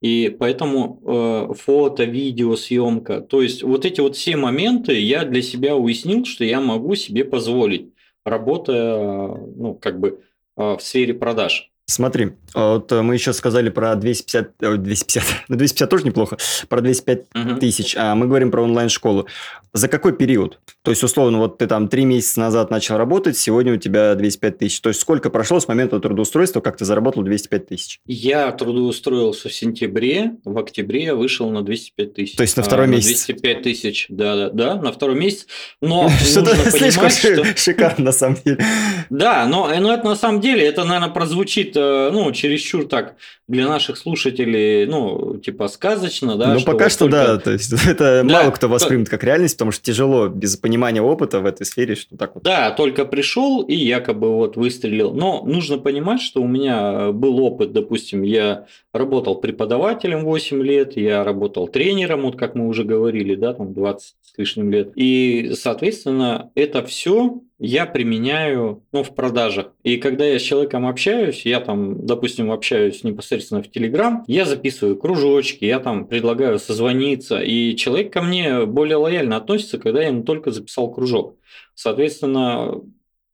И 0.00 0.34
поэтому 0.38 1.00
э, 1.04 1.54
фото, 1.54 2.04
видео, 2.04 2.56
съемка, 2.56 3.20
то 3.20 3.42
есть 3.42 3.62
вот 3.62 3.84
эти 3.84 4.00
вот 4.00 4.16
все 4.16 4.36
моменты 4.36 4.98
я 4.98 5.24
для 5.24 5.42
себя 5.42 5.76
уяснил, 5.76 6.24
что 6.24 6.44
я 6.44 6.60
могу 6.60 6.94
себе 6.94 7.24
позволить, 7.24 7.90
работая, 8.24 8.96
ну, 8.98 9.78
как 9.80 10.00
бы 10.00 10.20
э, 10.56 10.76
в 10.76 10.80
сфере 10.80 11.12
продаж. 11.14 11.70
Смотри, 11.90 12.32
а 12.54 12.74
вот 12.74 12.92
э, 12.92 13.02
мы 13.02 13.14
еще 13.14 13.32
сказали 13.32 13.68
про 13.68 13.94
250, 13.96 14.62
ой, 14.62 14.78
250, 14.78 15.24
ну 15.48 15.56
250 15.56 15.90
тоже 15.90 16.04
неплохо, 16.04 16.38
про 16.68 16.80
205 16.80 17.24
Мгм. 17.34 17.58
тысяч, 17.58 17.94
а 17.98 18.14
мы 18.14 18.26
говорим 18.26 18.50
про 18.50 18.62
онлайн-школу. 18.62 19.26
За 19.72 19.86
какой 19.86 20.12
период? 20.12 20.58
То 20.82 20.90
есть, 20.90 21.04
условно, 21.04 21.38
вот 21.38 21.58
ты 21.58 21.68
там 21.68 21.86
три 21.88 22.04
месяца 22.04 22.40
назад 22.40 22.70
начал 22.72 22.96
работать, 22.96 23.36
сегодня 23.36 23.74
у 23.74 23.76
тебя 23.76 24.16
205 24.16 24.58
тысяч. 24.58 24.80
То 24.80 24.88
есть, 24.88 25.00
сколько 25.00 25.30
прошло 25.30 25.60
с 25.60 25.68
момента 25.68 26.00
трудоустройства, 26.00 26.60
как 26.60 26.76
ты 26.76 26.84
заработал 26.84 27.22
205 27.22 27.68
тысяч? 27.68 28.00
Я 28.06 28.50
трудоустроился 28.50 29.48
в 29.48 29.52
сентябре, 29.52 30.32
в 30.44 30.58
октябре 30.58 31.04
я 31.04 31.14
вышел 31.14 31.50
на 31.50 31.62
205 31.62 32.14
тысяч. 32.14 32.34
То 32.36 32.42
есть 32.42 32.56
на 32.56 32.62
А, 32.64 32.66
второй 32.66 32.88
месяц? 32.88 33.26
205 33.26 33.62
тысяч, 33.62 34.06
да, 34.08 34.34
да, 34.34 34.50
да, 34.50 34.74
на 34.76 34.90
второй 34.92 35.14
месяц. 35.16 35.46
Но 35.80 36.08
Что-то 36.24 36.56
слишком 36.70 37.08
что... 37.10 37.44
ши- 37.44 37.56
шикарно, 37.56 38.06
на 38.06 38.12
самом 38.12 38.38
деле. 38.44 38.64
Да, 39.08 39.46
но, 39.46 39.70
э, 39.72 39.78
но 39.78 39.94
это 39.94 40.04
на 40.08 40.16
самом 40.16 40.40
деле, 40.40 40.66
это, 40.66 40.82
наверное, 40.84 41.10
прозвучит, 41.10 41.76
э, 41.80 42.10
ну, 42.12 42.30
чересчур 42.32 42.86
так 42.86 43.16
для 43.48 43.66
наших 43.68 43.96
слушателей, 43.96 44.86
ну, 44.86 45.38
типа 45.38 45.68
сказочно, 45.68 46.36
да. 46.36 46.54
ну, 46.54 46.60
пока 46.64 46.84
вот 46.84 46.92
что 46.92 47.04
только- 47.06 47.16
да, 47.16 47.38
то 47.38 47.50
есть, 47.52 47.72
это 47.88 48.22
Да, 48.24 48.34
мало 48.42 48.50
кто 48.50 48.66
то- 48.66 48.72
воспримет 48.72 49.08
как 49.08 49.24
реальность, 49.24 49.56
потому 49.56 49.72
что 49.72 49.82
тяжело 49.84 50.28
без 50.28 50.56
понимания 50.56 51.02
опыта 51.02 51.40
в 51.40 51.46
этой 51.46 51.64
сфере, 51.66 51.94
что 51.96 52.16
так 52.16 52.34
вот. 52.34 52.44
Да, 52.44 52.70
только 52.70 53.04
пришел 53.04 53.62
и 53.62 53.74
якобы 53.74 54.30
вот 54.34 54.56
выстрелил. 54.56 55.12
Но 55.12 55.42
нужно 55.44 55.78
понимать, 55.78 56.20
что 56.20 56.42
у 56.42 56.46
меня 56.46 57.10
был 57.12 57.40
опыт, 57.40 57.72
допустим, 57.72 58.22
я 58.22 58.66
работал 58.92 59.36
преподавателем 59.40 60.24
8 60.24 60.62
лет, 60.62 60.96
я 60.96 61.24
работал 61.24 61.66
тренером, 61.68 62.22
вот 62.22 62.36
как 62.36 62.54
мы 62.54 62.68
уже 62.68 62.84
говорили, 62.84 63.34
да, 63.34 63.54
там 63.54 63.72
20 63.74 64.14
с 64.22 64.38
лишним 64.38 64.70
лет. 64.70 64.92
И, 64.94 65.52
соответственно, 65.54 66.50
это 66.54 66.84
все 66.84 67.40
я 67.60 67.84
применяю 67.84 68.82
ну, 68.90 69.02
в 69.02 69.14
продажах. 69.14 69.72
И 69.82 69.98
когда 69.98 70.24
я 70.24 70.38
с 70.38 70.42
человеком 70.42 70.86
общаюсь, 70.86 71.44
я 71.44 71.60
там, 71.60 72.06
допустим, 72.06 72.50
общаюсь 72.50 73.04
непосредственно 73.04 73.62
в 73.62 73.70
Телеграм, 73.70 74.24
я 74.26 74.46
записываю 74.46 74.96
кружочки, 74.96 75.66
я 75.66 75.78
там 75.78 76.06
предлагаю 76.06 76.58
созвониться, 76.58 77.38
и 77.38 77.76
человек 77.76 78.12
ко 78.12 78.22
мне 78.22 78.64
более 78.64 78.96
лояльно 78.96 79.36
относится, 79.36 79.78
когда 79.78 80.00
я 80.00 80.08
ему 80.08 80.22
только 80.24 80.50
записал 80.50 80.90
кружок. 80.90 81.36
Соответственно, 81.74 82.80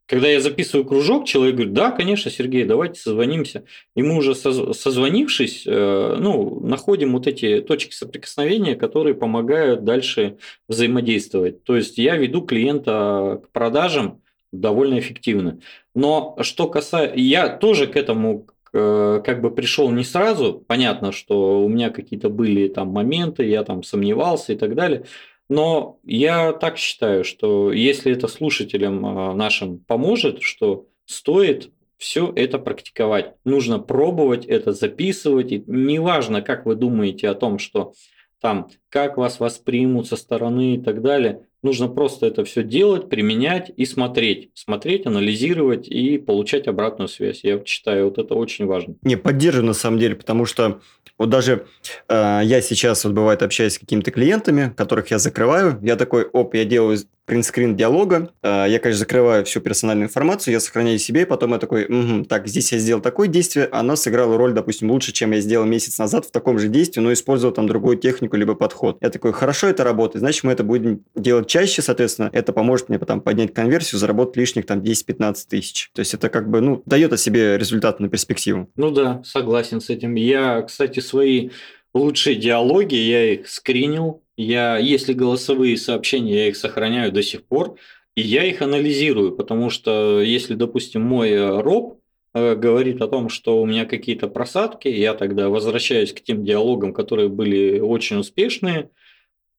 когда 0.06 0.28
я 0.28 0.40
записываю 0.40 0.86
кружок, 0.86 1.26
человек 1.26 1.56
говорит, 1.56 1.74
да, 1.74 1.90
конечно, 1.90 2.30
Сергей, 2.30 2.64
давайте 2.64 3.00
созвонимся. 3.00 3.64
И 3.96 4.02
мы 4.02 4.16
уже 4.16 4.32
соз- 4.32 4.72
созвонившись, 4.72 5.64
э, 5.66 6.16
ну, 6.18 6.60
находим 6.60 7.12
вот 7.12 7.26
эти 7.26 7.60
точки 7.60 7.92
соприкосновения, 7.92 8.76
которые 8.76 9.14
помогают 9.14 9.84
дальше 9.84 10.38
взаимодействовать. 10.68 11.64
То 11.64 11.76
есть 11.76 11.98
я 11.98 12.16
веду 12.16 12.42
клиента 12.42 13.42
к 13.44 13.50
продажам 13.50 14.22
довольно 14.52 14.98
эффективно. 14.98 15.58
Но 15.94 16.36
что 16.42 16.68
касается... 16.68 17.18
Я 17.18 17.48
тоже 17.48 17.88
к 17.88 17.96
этому 17.96 18.46
э, 18.72 19.22
как 19.24 19.40
бы 19.40 19.50
пришел 19.50 19.90
не 19.90 20.04
сразу. 20.04 20.64
Понятно, 20.66 21.10
что 21.10 21.64
у 21.64 21.68
меня 21.68 21.90
какие-то 21.90 22.28
были 22.28 22.68
там 22.68 22.88
моменты, 22.88 23.44
я 23.44 23.64
там 23.64 23.82
сомневался 23.82 24.52
и 24.52 24.56
так 24.56 24.76
далее. 24.76 25.04
Но 25.48 25.98
я 26.04 26.52
так 26.52 26.76
считаю, 26.76 27.24
что 27.24 27.72
если 27.72 28.12
это 28.12 28.28
слушателям 28.28 29.04
а, 29.06 29.34
нашим 29.34 29.78
поможет, 29.78 30.42
что 30.42 30.86
стоит 31.04 31.70
все 31.98 32.32
это 32.34 32.58
практиковать. 32.58 33.34
Нужно 33.44 33.78
пробовать 33.78 34.44
это, 34.44 34.72
записывать. 34.72 35.52
И 35.52 35.64
неважно, 35.66 36.42
как 36.42 36.66
вы 36.66 36.74
думаете 36.74 37.28
о 37.28 37.34
том, 37.34 37.58
что 37.58 37.94
там, 38.40 38.68
как 38.90 39.16
вас 39.16 39.40
воспримут 39.40 40.06
со 40.06 40.16
стороны 40.16 40.74
и 40.74 40.80
так 40.80 41.02
далее. 41.02 41.45
Нужно 41.62 41.88
просто 41.88 42.26
это 42.26 42.44
все 42.44 42.62
делать, 42.62 43.08
применять 43.08 43.72
и 43.76 43.84
смотреть. 43.84 44.50
Смотреть, 44.54 45.06
анализировать 45.06 45.88
и 45.88 46.18
получать 46.18 46.68
обратную 46.68 47.08
связь. 47.08 47.40
Я 47.42 47.62
считаю, 47.64 48.06
вот 48.06 48.18
это 48.18 48.34
очень 48.34 48.66
важно. 48.66 48.94
Не, 49.02 49.16
поддерживаю 49.16 49.66
на 49.66 49.72
самом 49.74 49.98
деле, 49.98 50.14
потому 50.14 50.44
что 50.44 50.80
вот 51.18 51.30
даже 51.30 51.66
э, 52.08 52.40
я 52.44 52.60
сейчас, 52.60 53.04
вот 53.04 53.14
бывает, 53.14 53.42
общаюсь 53.42 53.74
с 53.74 53.78
какими-то 53.78 54.10
клиентами, 54.10 54.74
которых 54.76 55.10
я 55.10 55.18
закрываю, 55.18 55.78
я 55.82 55.96
такой, 55.96 56.24
оп, 56.24 56.54
я 56.54 56.64
делаю 56.64 56.98
принтскрин 57.26 57.76
диалога, 57.76 58.30
э, 58.42 58.66
я, 58.68 58.78
конечно, 58.78 59.00
закрываю 59.00 59.44
всю 59.44 59.60
персональную 59.60 60.06
информацию, 60.08 60.52
я 60.54 60.60
сохраняю 60.60 60.98
себе, 60.98 61.22
и 61.22 61.24
потом 61.24 61.52
я 61.52 61.58
такой, 61.58 61.86
«Мгм, 61.88 62.24
так, 62.24 62.46
здесь 62.46 62.72
я 62.72 62.78
сделал 62.78 63.02
такое 63.02 63.28
действие, 63.28 63.68
оно 63.72 63.96
сыграло 63.96 64.38
роль, 64.38 64.52
допустим, 64.52 64.90
лучше, 64.90 65.12
чем 65.12 65.32
я 65.32 65.40
сделал 65.40 65.66
месяц 65.66 65.98
назад 65.98 66.24
в 66.24 66.30
таком 66.30 66.58
же 66.58 66.68
действии, 66.68 67.00
но 67.00 67.12
использовал 67.12 67.52
там 67.52 67.66
другую 67.66 67.98
технику, 67.98 68.36
либо 68.36 68.54
подход. 68.54 68.98
Я 69.00 69.10
такой, 69.10 69.32
хорошо, 69.32 69.66
это 69.66 69.84
работает, 69.84 70.20
значит, 70.20 70.44
мы 70.44 70.52
это 70.52 70.64
будем 70.64 71.04
делать 71.14 71.48
чаще, 71.48 71.82
соответственно, 71.82 72.30
это 72.32 72.52
поможет 72.52 72.88
мне 72.88 72.98
потом 72.98 73.20
поднять 73.20 73.52
конверсию, 73.52 73.98
заработать 73.98 74.36
лишних 74.36 74.66
там 74.66 74.80
10-15 74.80 75.34
тысяч. 75.48 75.90
То 75.92 76.00
есть 76.00 76.14
это 76.14 76.28
как 76.28 76.48
бы, 76.48 76.60
ну, 76.60 76.82
дает 76.86 77.12
о 77.12 77.16
себе 77.16 77.58
результат 77.58 78.00
на 78.00 78.08
перспективу. 78.08 78.70
Ну 78.76 78.90
да, 78.90 79.22
согласен 79.24 79.80
с 79.80 79.90
этим. 79.90 80.14
Я, 80.14 80.62
кстати, 80.62 81.00
свои 81.00 81.50
лучшие 81.96 82.36
диалоги, 82.36 82.94
я 82.94 83.34
их 83.34 83.48
скринил. 83.48 84.22
Я, 84.36 84.76
если 84.78 85.12
голосовые 85.12 85.76
сообщения, 85.76 86.34
я 86.34 86.48
их 86.48 86.56
сохраняю 86.56 87.12
до 87.12 87.22
сих 87.22 87.44
пор. 87.44 87.76
И 88.16 88.22
я 88.22 88.44
их 88.44 88.62
анализирую, 88.62 89.36
потому 89.36 89.68
что 89.68 90.22
если, 90.22 90.54
допустим, 90.54 91.02
мой 91.02 91.32
э, 91.32 91.60
роб 91.60 92.00
э, 92.32 92.54
говорит 92.54 93.02
о 93.02 93.08
том, 93.08 93.28
что 93.28 93.60
у 93.60 93.66
меня 93.66 93.84
какие-то 93.84 94.26
просадки, 94.26 94.88
я 94.88 95.12
тогда 95.12 95.50
возвращаюсь 95.50 96.14
к 96.14 96.22
тем 96.22 96.42
диалогам, 96.42 96.94
которые 96.94 97.28
были 97.28 97.78
очень 97.78 98.16
успешные, 98.16 98.88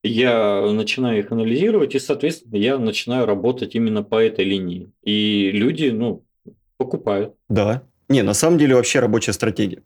я 0.04 0.62
начинаю 0.72 1.20
их 1.20 1.32
анализировать, 1.32 1.94
и, 1.94 2.00
соответственно, 2.00 2.56
я 2.56 2.80
начинаю 2.80 3.28
работать 3.28 3.76
именно 3.76 4.02
по 4.02 4.24
этой 4.24 4.46
линии. 4.46 4.90
И 5.04 5.52
люди, 5.52 5.90
ну, 5.90 6.24
покупают. 6.78 7.36
Да. 7.50 7.84
Не, 8.10 8.24
на 8.24 8.34
самом 8.34 8.58
деле 8.58 8.76
вообще 8.76 9.00
рабочая 9.00 9.34
стратегия. 9.34 9.82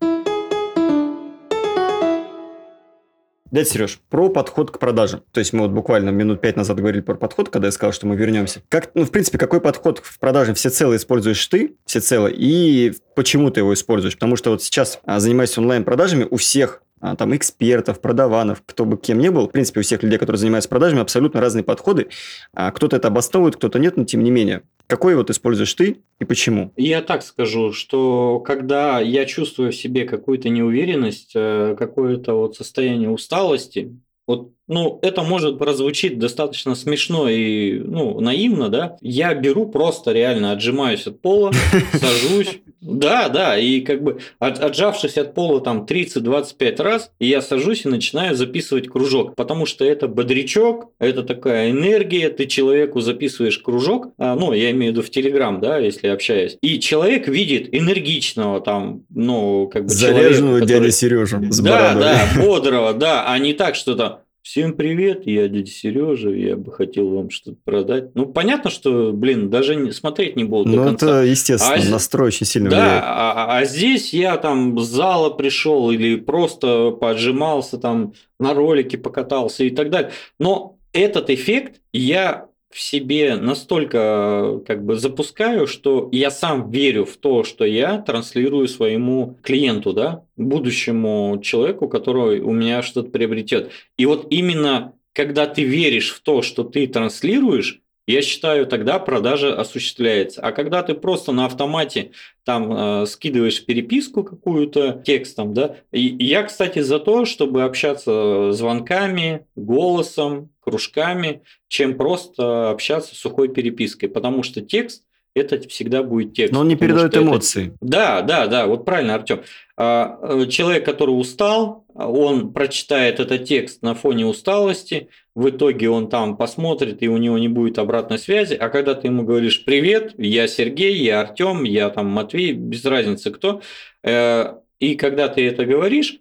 Дядя 3.52 3.68
Сереж, 3.68 4.00
про 4.08 4.30
подход 4.30 4.70
к 4.70 4.78
продажам. 4.78 5.22
То 5.30 5.38
есть 5.38 5.52
мы 5.52 5.60
вот 5.60 5.72
буквально 5.72 6.08
минут 6.08 6.40
пять 6.40 6.56
назад 6.56 6.78
говорили 6.78 7.02
про 7.02 7.14
подход, 7.14 7.50
когда 7.50 7.68
я 7.68 7.72
сказал, 7.72 7.92
что 7.92 8.06
мы 8.06 8.16
вернемся. 8.16 8.62
Как, 8.70 8.92
ну, 8.94 9.04
в 9.04 9.10
принципе, 9.10 9.36
какой 9.36 9.60
подход 9.60 9.98
в 10.02 10.18
продаже 10.18 10.54
всецело 10.54 10.96
используешь 10.96 11.46
ты, 11.48 11.76
всецело, 11.84 12.28
и 12.28 12.94
почему 13.14 13.50
ты 13.50 13.60
его 13.60 13.74
используешь? 13.74 14.14
Потому 14.14 14.36
что 14.36 14.52
вот 14.52 14.62
сейчас, 14.62 15.00
а, 15.04 15.20
занимаясь 15.20 15.56
онлайн-продажами, 15.58 16.26
у 16.30 16.36
всех 16.36 16.82
там 17.02 17.34
экспертов, 17.34 18.00
продаванов, 18.00 18.62
кто 18.64 18.84
бы 18.84 18.96
кем 18.96 19.18
ни 19.18 19.28
был, 19.28 19.48
в 19.48 19.52
принципе, 19.52 19.80
у 19.80 19.82
всех 19.82 20.02
людей, 20.02 20.18
которые 20.18 20.38
занимаются 20.38 20.68
продажами, 20.68 21.02
абсолютно 21.02 21.40
разные 21.40 21.64
подходы. 21.64 22.08
А, 22.54 22.70
Кто-то 22.70 22.96
это 22.96 23.08
обосновывает, 23.08 23.56
кто-то 23.56 23.78
нет, 23.78 23.96
но 23.96 24.04
тем 24.04 24.22
не 24.22 24.30
менее. 24.30 24.62
Какой 24.86 25.14
вот 25.16 25.30
используешь 25.30 25.72
ты 25.74 25.98
и 26.20 26.24
почему? 26.24 26.72
Я 26.76 27.02
так 27.02 27.22
скажу, 27.22 27.72
что 27.72 28.40
когда 28.40 29.00
я 29.00 29.24
чувствую 29.24 29.72
в 29.72 29.76
себе 29.76 30.04
какую-то 30.04 30.48
неуверенность, 30.48 31.32
э, 31.34 31.74
какое-то 31.78 32.34
вот 32.34 32.56
состояние 32.56 33.08
усталости, 33.08 33.96
вот 34.26 34.52
ну, 34.68 34.98
это 35.02 35.22
может 35.22 35.58
прозвучить 35.58 36.18
достаточно 36.18 36.74
смешно 36.74 37.28
и, 37.28 37.78
ну, 37.80 38.20
наивно, 38.20 38.68
да, 38.68 38.96
я 39.00 39.34
беру 39.34 39.66
просто 39.68 40.12
реально 40.12 40.52
отжимаюсь 40.52 41.06
от 41.06 41.20
пола, 41.20 41.52
сажусь, 41.92 42.60
да, 42.80 43.28
да, 43.28 43.58
и 43.58 43.80
как 43.80 44.02
бы 44.02 44.20
от, 44.38 44.58
отжавшись 44.60 45.18
от 45.18 45.34
пола 45.34 45.60
там 45.60 45.84
30-25 45.84 46.82
раз, 46.82 47.10
я 47.18 47.42
сажусь 47.42 47.84
и 47.84 47.88
начинаю 47.88 48.34
записывать 48.36 48.88
кружок, 48.88 49.34
потому 49.36 49.66
что 49.66 49.84
это 49.84 50.08
бодрячок, 50.08 50.86
это 50.98 51.22
такая 51.22 51.70
энергия, 51.70 52.30
ты 52.30 52.46
человеку 52.46 53.00
записываешь 53.00 53.58
кружок, 53.58 54.08
а, 54.18 54.34
ну, 54.36 54.52
я 54.52 54.70
имею 54.70 54.92
в 54.92 54.96
виду 54.96 55.06
в 55.06 55.10
Телеграм, 55.10 55.60
да, 55.60 55.78
если 55.78 56.06
общаюсь, 56.08 56.56
и 56.62 56.78
человек 56.80 57.28
видит 57.28 57.68
энергичного 57.74 58.60
там, 58.60 59.02
ну, 59.10 59.68
как 59.72 59.84
бы 59.84 59.88
Заряженного 59.88 60.60
человека, 60.60 60.66
дядя 60.66 60.90
Сережу 60.92 61.38
с 61.50 61.58
Да, 61.60 61.94
бородой. 61.94 62.02
да, 62.02 62.28
бодрого, 62.44 62.92
да, 62.94 63.24
а 63.30 63.38
не 63.38 63.52
так 63.54 63.74
что-то 63.74 64.22
Всем 64.42 64.72
привет, 64.72 65.24
я 65.24 65.46
дядя 65.46 65.70
Сережа, 65.70 66.30
я 66.30 66.56
бы 66.56 66.72
хотел 66.72 67.08
вам 67.10 67.30
что-то 67.30 67.58
продать. 67.64 68.12
Ну, 68.16 68.26
понятно, 68.26 68.70
что, 68.70 69.12
блин, 69.12 69.50
даже 69.50 69.76
не, 69.76 69.92
смотреть 69.92 70.34
не 70.34 70.42
буду 70.42 70.68
Ну, 70.68 70.82
это, 70.82 71.22
естественно, 71.22 71.76
а, 71.80 71.90
настрой 71.90 72.26
очень 72.26 72.44
сильно 72.44 72.68
да, 72.68 72.76
влияет. 72.76 73.02
А, 73.04 73.32
а, 73.32 73.58
а 73.58 73.64
здесь 73.64 74.12
я 74.12 74.36
там 74.38 74.76
с 74.80 74.88
зала 74.88 75.30
пришел 75.30 75.92
или 75.92 76.16
просто 76.16 76.90
поджимался 76.90 77.78
там 77.78 78.14
на 78.40 78.52
ролике 78.52 78.98
покатался 78.98 79.62
и 79.62 79.70
так 79.70 79.90
далее. 79.90 80.10
Но 80.40 80.76
этот 80.92 81.30
эффект 81.30 81.80
я 81.92 82.48
в 82.72 82.80
себе 82.80 83.36
настолько 83.36 84.60
как 84.66 84.84
бы 84.84 84.96
запускаю, 84.96 85.66
что 85.66 86.08
я 86.10 86.30
сам 86.30 86.70
верю 86.70 87.04
в 87.04 87.16
то, 87.16 87.44
что 87.44 87.64
я 87.64 87.98
транслирую 87.98 88.66
своему 88.66 89.36
клиенту, 89.42 89.92
да, 89.92 90.24
будущему 90.36 91.38
человеку, 91.42 91.88
который 91.88 92.40
у 92.40 92.52
меня 92.52 92.82
что-то 92.82 93.10
приобретет. 93.10 93.70
И 93.98 94.06
вот 94.06 94.26
именно 94.30 94.94
когда 95.12 95.46
ты 95.46 95.62
веришь 95.62 96.12
в 96.12 96.20
то, 96.20 96.42
что 96.42 96.64
ты 96.64 96.86
транслируешь, 96.86 97.81
я 98.06 98.22
считаю, 98.22 98.66
тогда 98.66 98.98
продажа 98.98 99.58
осуществляется. 99.58 100.40
А 100.40 100.52
когда 100.52 100.82
ты 100.82 100.94
просто 100.94 101.32
на 101.32 101.46
автомате 101.46 102.10
там 102.44 102.72
э, 102.72 103.06
скидываешь 103.06 103.64
переписку 103.64 104.24
какую-то 104.24 105.02
текстом, 105.04 105.54
да, 105.54 105.76
и 105.92 106.00
я, 106.24 106.42
кстати, 106.42 106.80
за 106.80 106.98
то, 106.98 107.24
чтобы 107.24 107.62
общаться 107.62 108.52
звонками, 108.52 109.46
голосом, 109.54 110.50
кружками, 110.60 111.42
чем 111.68 111.96
просто 111.96 112.70
общаться 112.70 113.14
сухой 113.14 113.48
перепиской, 113.48 114.08
потому 114.08 114.42
что 114.42 114.60
текст 114.60 115.04
это 115.34 115.66
всегда 115.68 116.02
будет 116.02 116.34
текст. 116.34 116.52
Но 116.52 116.60
он 116.60 116.68
не 116.68 116.76
передает 116.76 117.16
эмоции. 117.16 117.68
Это... 117.68 117.76
Да, 117.80 118.22
да, 118.22 118.46
да, 118.46 118.66
вот 118.66 118.84
правильно, 118.84 119.14
Артем. 119.14 119.42
А, 119.76 120.18
э, 120.22 120.46
человек, 120.46 120.84
который 120.84 121.12
устал, 121.12 121.86
он 121.94 122.52
прочитает 122.52 123.20
этот 123.20 123.44
текст 123.44 123.82
на 123.82 123.94
фоне 123.94 124.26
усталости, 124.26 125.08
в 125.34 125.48
итоге 125.48 125.88
он 125.88 126.08
там 126.08 126.36
посмотрит, 126.36 127.02
и 127.02 127.08
у 127.08 127.16
него 127.16 127.38
не 127.38 127.48
будет 127.48 127.78
обратной 127.78 128.18
связи, 128.18 128.54
а 128.54 128.68
когда 128.68 128.94
ты 128.94 129.08
ему 129.08 129.22
говоришь 129.22 129.64
«Привет, 129.64 130.14
я 130.18 130.46
Сергей, 130.46 130.96
я 130.96 131.20
Артем, 131.20 131.64
я 131.64 131.88
там 131.90 132.06
Матвей», 132.06 132.52
без 132.52 132.84
разницы 132.84 133.30
кто, 133.30 133.62
э, 134.02 134.54
и 134.78 134.94
когда 134.96 135.28
ты 135.28 135.46
это 135.46 135.64
говоришь, 135.64 136.18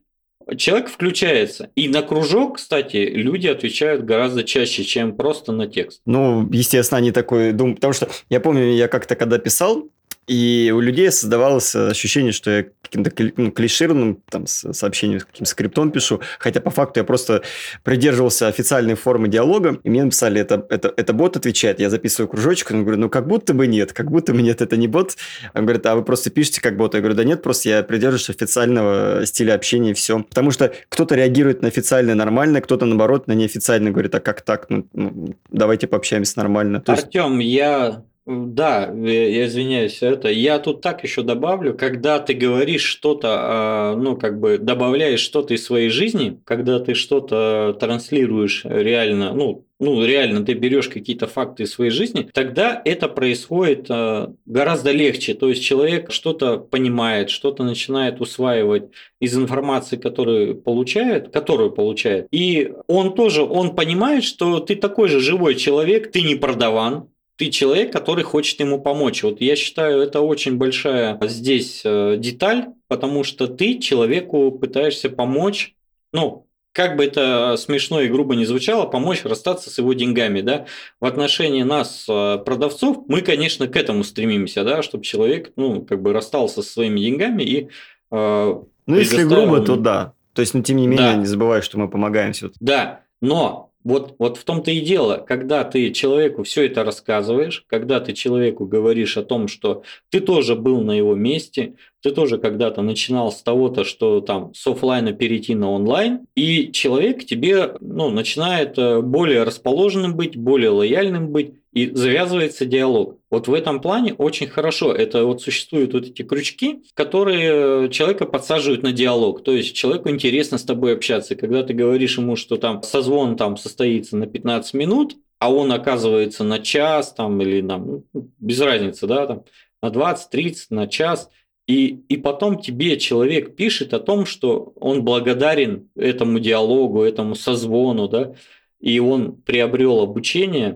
человек 0.58 0.89
включается. 0.89 1.70
И 1.75 1.89
на 1.89 2.01
кружок, 2.01 2.58
кстати, 2.58 2.98
люди 2.98 3.48
отвечают 3.48 4.03
гораздо 4.03 4.44
чаще, 4.44 4.84
чем 4.84 5.15
просто 5.15 5.51
на 5.51 5.68
текст. 5.68 6.01
Ну, 6.06 6.48
естественно, 6.51 7.00
они 7.00 7.12
такой 7.12 7.51
думают, 7.51 7.77
потому 7.77 7.94
что 7.94 8.10
я 8.30 8.39
помню, 8.39 8.74
я 8.74 8.88
как-то 8.88 9.15
когда 9.15 9.38
писал, 9.39 9.89
и 10.28 10.72
у 10.75 10.80
людей 10.80 11.12
создавалось 11.12 11.75
ощущение, 11.75 12.32
что 12.32 12.51
я 12.51 12.66
каким-то 12.82 13.12
ну, 13.38 13.51
клишированным 13.51 14.22
там, 14.30 14.46
сообщением, 14.48 15.22
каким-то 15.22 15.50
скриптом 15.50 15.92
пишу, 15.92 16.22
хотя 16.40 16.62
по 16.62 16.70
факту 16.70 17.00
я 17.00 17.04
просто 17.04 17.42
придерживался 17.84 18.48
официальной 18.48 18.96
формы 18.96 19.30
диалога, 19.30 19.80
и 19.84 19.90
мне 19.90 20.04
написали, 20.04 20.42
это, 20.42 20.66
это, 20.70 20.94
это 20.96 21.13
бот 21.13 21.38
отвечает, 21.38 21.80
я 21.80 21.90
записываю 21.90 22.28
кружочек, 22.30 22.72
он 22.72 22.82
говорит, 22.82 23.00
ну 23.00 23.10
как 23.10 23.28
будто 23.28 23.54
бы 23.54 23.66
нет, 23.68 23.94
как 23.94 24.12
будто 24.12 24.34
бы 24.34 24.42
нет, 24.42 24.62
это 24.62 24.78
не 24.78 24.88
бот. 24.88 25.16
Он 25.54 25.63
говорит, 25.63 25.86
а 25.86 25.96
вы 25.96 26.04
просто 26.04 26.30
пишете 26.30 26.62
как 26.62 26.78
бот? 26.78 26.94
Я 26.94 27.00
говорю, 27.00 27.16
да 27.16 27.24
нет, 27.24 27.42
просто 27.42 27.70
я 27.70 27.84
придерживаюсь 27.84 28.30
официального 28.30 29.25
стиля 29.25 29.55
общения 29.55 29.92
и 29.92 29.94
все. 29.94 30.24
Потому 30.24 30.51
что 30.51 30.74
кто-то 30.90 31.16
реагирует 31.16 31.62
на 31.62 31.68
официальное 31.68 32.16
нормально, 32.16 32.62
кто-то 32.62 32.86
наоборот 32.86 33.27
на 33.27 33.34
неофициальное 33.34 33.92
говорит, 33.92 34.14
а 34.16 34.20
как 34.20 34.42
так? 34.42 34.70
Ну, 34.70 34.88
ну 34.94 35.36
давайте 35.50 35.88
пообщаемся 35.88 36.38
нормально. 36.38 36.84
Артем, 36.86 37.40
есть... 37.40 37.53
я 37.53 38.03
да, 38.25 38.92
я 38.94 39.46
извиняюсь, 39.46 40.01
это 40.01 40.29
я 40.29 40.60
тут 40.60 40.81
так 40.81 41.03
еще 41.03 41.24
добавлю, 41.24 41.74
когда 41.74 42.20
ты 42.20 42.34
говоришь 42.34 42.84
что-то, 42.84 43.27
а, 43.31 43.96
ну 43.96 44.16
как 44.16 44.40
бы 44.40 44.57
добавляешь 44.60 45.22
что-то 45.22 45.53
из 45.55 45.66
своей 45.66 45.90
жизни, 45.90 46.40
когда 46.46 46.79
ты 46.79 46.94
что-то 46.94 47.75
транслируешь 47.79 48.64
реально, 48.66 49.34
ну 49.34 49.66
ну, 49.81 50.05
реально 50.05 50.46
ты 50.46 50.53
берешь 50.53 50.90
какие-то 50.90 51.25
факты 51.25 51.64
из 51.64 51.72
своей 51.72 51.90
жизни, 51.90 52.29
тогда 52.31 52.79
это 52.86 53.10
происходит 53.10 53.88
а, 53.90 54.31
гораздо 54.46 54.92
легче. 54.92 55.34
То 55.34 55.50
есть 55.50 55.64
человек 55.64 56.12
что-то 56.12 56.57
понимает, 56.57 57.31
что-то 57.31 57.64
начинает 57.64 58.22
усваивать 58.22 58.92
из 59.20 59.36
информации, 59.36 59.98
которую 59.98 60.55
получает, 60.55 61.29
которую 61.29 61.72
получает. 61.72 62.27
И 62.29 62.72
он 62.86 63.16
тоже, 63.16 63.42
он 63.42 63.74
понимает, 63.75 64.24
что 64.24 64.60
ты 64.60 64.75
такой 64.75 65.10
же 65.10 65.20
живой 65.20 65.55
человек, 65.55 66.12
ты 66.12 66.22
не 66.22 66.36
продаван, 66.36 67.07
ты 67.42 67.50
человек, 67.50 67.92
который 67.92 68.24
хочет 68.24 68.60
ему 68.60 68.80
помочь. 68.80 69.24
Вот 69.24 69.42
я 69.42 69.56
считаю, 69.56 70.00
это 70.00 70.22
очень 70.22 70.58
большая 70.58 71.18
здесь 71.24 71.82
э, 71.84 72.18
деталь, 72.20 72.68
потому 72.88 73.24
что 73.24 73.48
ты 73.48 73.80
человеку 73.80 74.51
пытаешься 74.51 75.10
помочь, 75.10 75.74
ну, 76.14 76.46
как 76.72 76.98
бы 76.98 77.04
это 77.04 77.56
смешно 77.58 78.00
и 78.01 78.10
грубо 78.10 78.36
не 78.36 78.46
звучало, 78.46 78.86
помочь 78.86 79.24
расстаться 79.24 79.72
с 79.72 79.80
его 79.80 79.94
деньгами, 79.94 80.42
да. 80.42 80.68
В 81.00 81.06
отношении 81.06 81.64
нас, 81.64 82.06
э, 82.08 82.38
продавцов, 82.46 83.06
мы, 83.08 83.22
конечно, 83.22 83.68
к 83.68 83.75
этому 83.75 84.04
стремимся, 84.04 84.64
да, 84.64 84.84
чтобы 84.84 85.04
человек, 85.04 85.51
ну, 85.56 85.82
как 85.82 86.00
бы 86.04 86.14
расстался 86.14 86.62
со 86.62 86.72
своими 86.72 87.00
деньгами 87.00 87.42
и 87.42 87.70
э, 88.12 88.56
Ну, 88.86 88.96
если 88.96 89.24
грубо, 89.24 89.62
то 89.62 89.77
да. 89.77 90.14
То 90.34 90.42
есть, 90.42 90.54
ну, 90.54 90.62
тем 90.62 90.77
не 90.77 90.86
менее, 90.86 91.14
да. 91.14 91.16
не 91.16 91.25
забывай, 91.25 91.64
что 91.64 91.80
мы 91.80 91.90
помогаем 91.90 92.34
все-таки. 92.34 92.60
Да, 92.64 93.00
но 93.20 93.71
вот, 93.83 94.15
вот 94.20 94.37
в 94.37 94.44
том-то 94.44 94.72
и 94.72 94.79
дело, 94.81 95.17
когда 95.17 95.63
ты 95.63 95.91
человеку 95.91 96.44
все 96.44 96.65
это 96.65 96.83
рассказываешь, 96.83 97.65
когда 97.67 98.00
ты 98.00 98.13
человеку 98.13 98.65
говоришь 98.65 99.17
о 99.17 99.24
том, 99.24 99.48
что 99.48 99.83
ты 100.09 100.20
тоже 100.20 100.55
был 100.55 100.81
на 100.81 100.91
его 100.91 101.15
месте, 101.15 101.75
ты 102.01 102.11
тоже 102.11 102.37
когда-то 102.37 102.81
начинал 102.81 103.31
с 103.31 103.41
того-то, 103.41 103.83
что 103.83 104.22
там 104.22 104.53
с 104.53 104.65
офлайна 104.67 105.13
перейти 105.13 105.55
на 105.55 105.72
онлайн, 105.72 106.27
и 106.35 106.72
человек 106.72 107.25
тебе 107.25 107.75
ну, 107.79 108.09
начинает 108.09 108.77
э, 108.77 109.01
более 109.01 109.44
расположенным 109.44 110.15
быть, 110.15 110.35
более 110.35 110.70
лояльным 110.70 111.29
быть, 111.29 111.60
и 111.74 111.90
завязывается 111.94 112.66
диалог. 112.66 113.20
Вот 113.29 113.48
в 113.48 113.53
этом 113.53 113.79
плане 113.79 114.14
очень 114.14 114.48
хорошо. 114.48 114.94
Это 114.94 115.25
вот 115.25 115.42
существуют 115.42 115.94
вот 115.94 116.05
эти 116.05 116.22
крючки, 116.22 116.84
которые 116.94 117.90
человека 117.90 118.25
подсаживают 118.25 118.84
на 118.84 118.92
диалог. 118.92 119.44
То 119.44 119.53
есть 119.53 119.75
человеку 119.75 120.10
интересно 120.10 120.57
с 120.57 120.64
тобой 120.64 120.94
общаться. 120.94 121.36
Когда 121.36 121.64
ты 121.64 121.74
говоришь 121.74 122.18
ему, 122.18 122.36
что 122.36 122.57
там 122.57 122.84
созвон 122.84 123.38
там 123.38 123.57
состоится 123.57 124.18
на 124.18 124.27
15 124.27 124.74
минут, 124.74 125.16
а 125.40 125.51
он 125.51 125.72
оказывается 125.72 126.44
на 126.44 126.60
час 126.60 127.14
там 127.14 127.42
или 127.42 127.66
там, 127.66 128.03
ну, 128.14 128.29
без 128.40 128.60
разницы, 128.60 129.07
да, 129.07 129.25
там, 129.25 129.44
на 129.81 129.90
20-30, 129.90 130.55
на 130.70 130.88
час– 130.88 131.29
и, 131.72 132.03
и 132.10 132.18
потом 132.18 132.60
тебе 132.60 132.98
человек 133.00 133.55
пишет 133.55 133.94
о 133.94 134.00
том, 134.00 134.25
что 134.25 134.74
он 134.75 135.03
благодарен 135.03 135.90
этому 135.96 136.40
диалогу, 136.40 137.03
этому 137.03 137.36
созвону, 137.36 138.10
да, 138.10 138.34
и 138.81 139.00
он 139.00 139.38
приобрел 139.38 140.01
обучение, 140.01 140.70
э, 140.72 140.75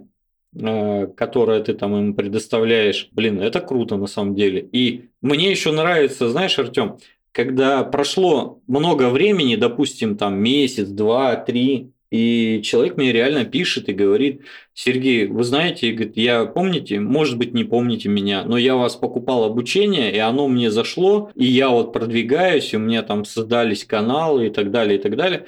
которое 0.55 1.61
ты 1.61 1.73
там 1.73 1.95
ему 1.97 2.13
предоставляешь. 2.13 3.09
Блин, 3.11 3.41
это 3.41 3.59
круто 3.59 3.97
на 3.97 4.07
самом 4.07 4.35
деле. 4.35 4.67
И 4.71 5.09
мне 5.21 5.51
еще 5.51 5.71
нравится, 5.71 6.29
знаешь, 6.29 6.57
Артем, 6.57 6.97
когда 7.31 7.83
прошло 7.83 8.61
много 8.67 9.09
времени, 9.09 9.57
допустим, 9.57 10.15
там 10.15 10.39
месяц, 10.39 10.87
два, 10.87 11.35
три, 11.35 11.91
и 12.11 12.61
человек 12.63 12.95
мне 12.95 13.11
реально 13.11 13.43
пишет 13.43 13.89
и 13.89 13.93
говорит, 13.93 14.43
Сергей, 14.73 15.27
вы 15.27 15.43
знаете, 15.43 15.93
я 16.15 16.45
помните, 16.45 16.99
может 17.01 17.37
быть, 17.37 17.53
не 17.53 17.65
помните 17.65 18.07
меня, 18.07 18.45
но 18.45 18.57
я 18.57 18.75
вас 18.75 18.95
покупал 18.95 19.43
обучение, 19.43 20.15
и 20.15 20.19
оно 20.19 20.47
мне 20.47 20.71
зашло, 20.71 21.31
и 21.35 21.45
я 21.45 21.69
вот 21.69 21.91
продвигаюсь, 21.91 22.73
и 22.73 22.77
у 22.77 22.79
меня 22.79 23.01
там 23.01 23.25
создались 23.25 23.83
каналы 23.83 24.47
и 24.47 24.49
так 24.49 24.71
далее, 24.71 24.97
и 24.97 25.01
так 25.01 25.17
далее. 25.17 25.45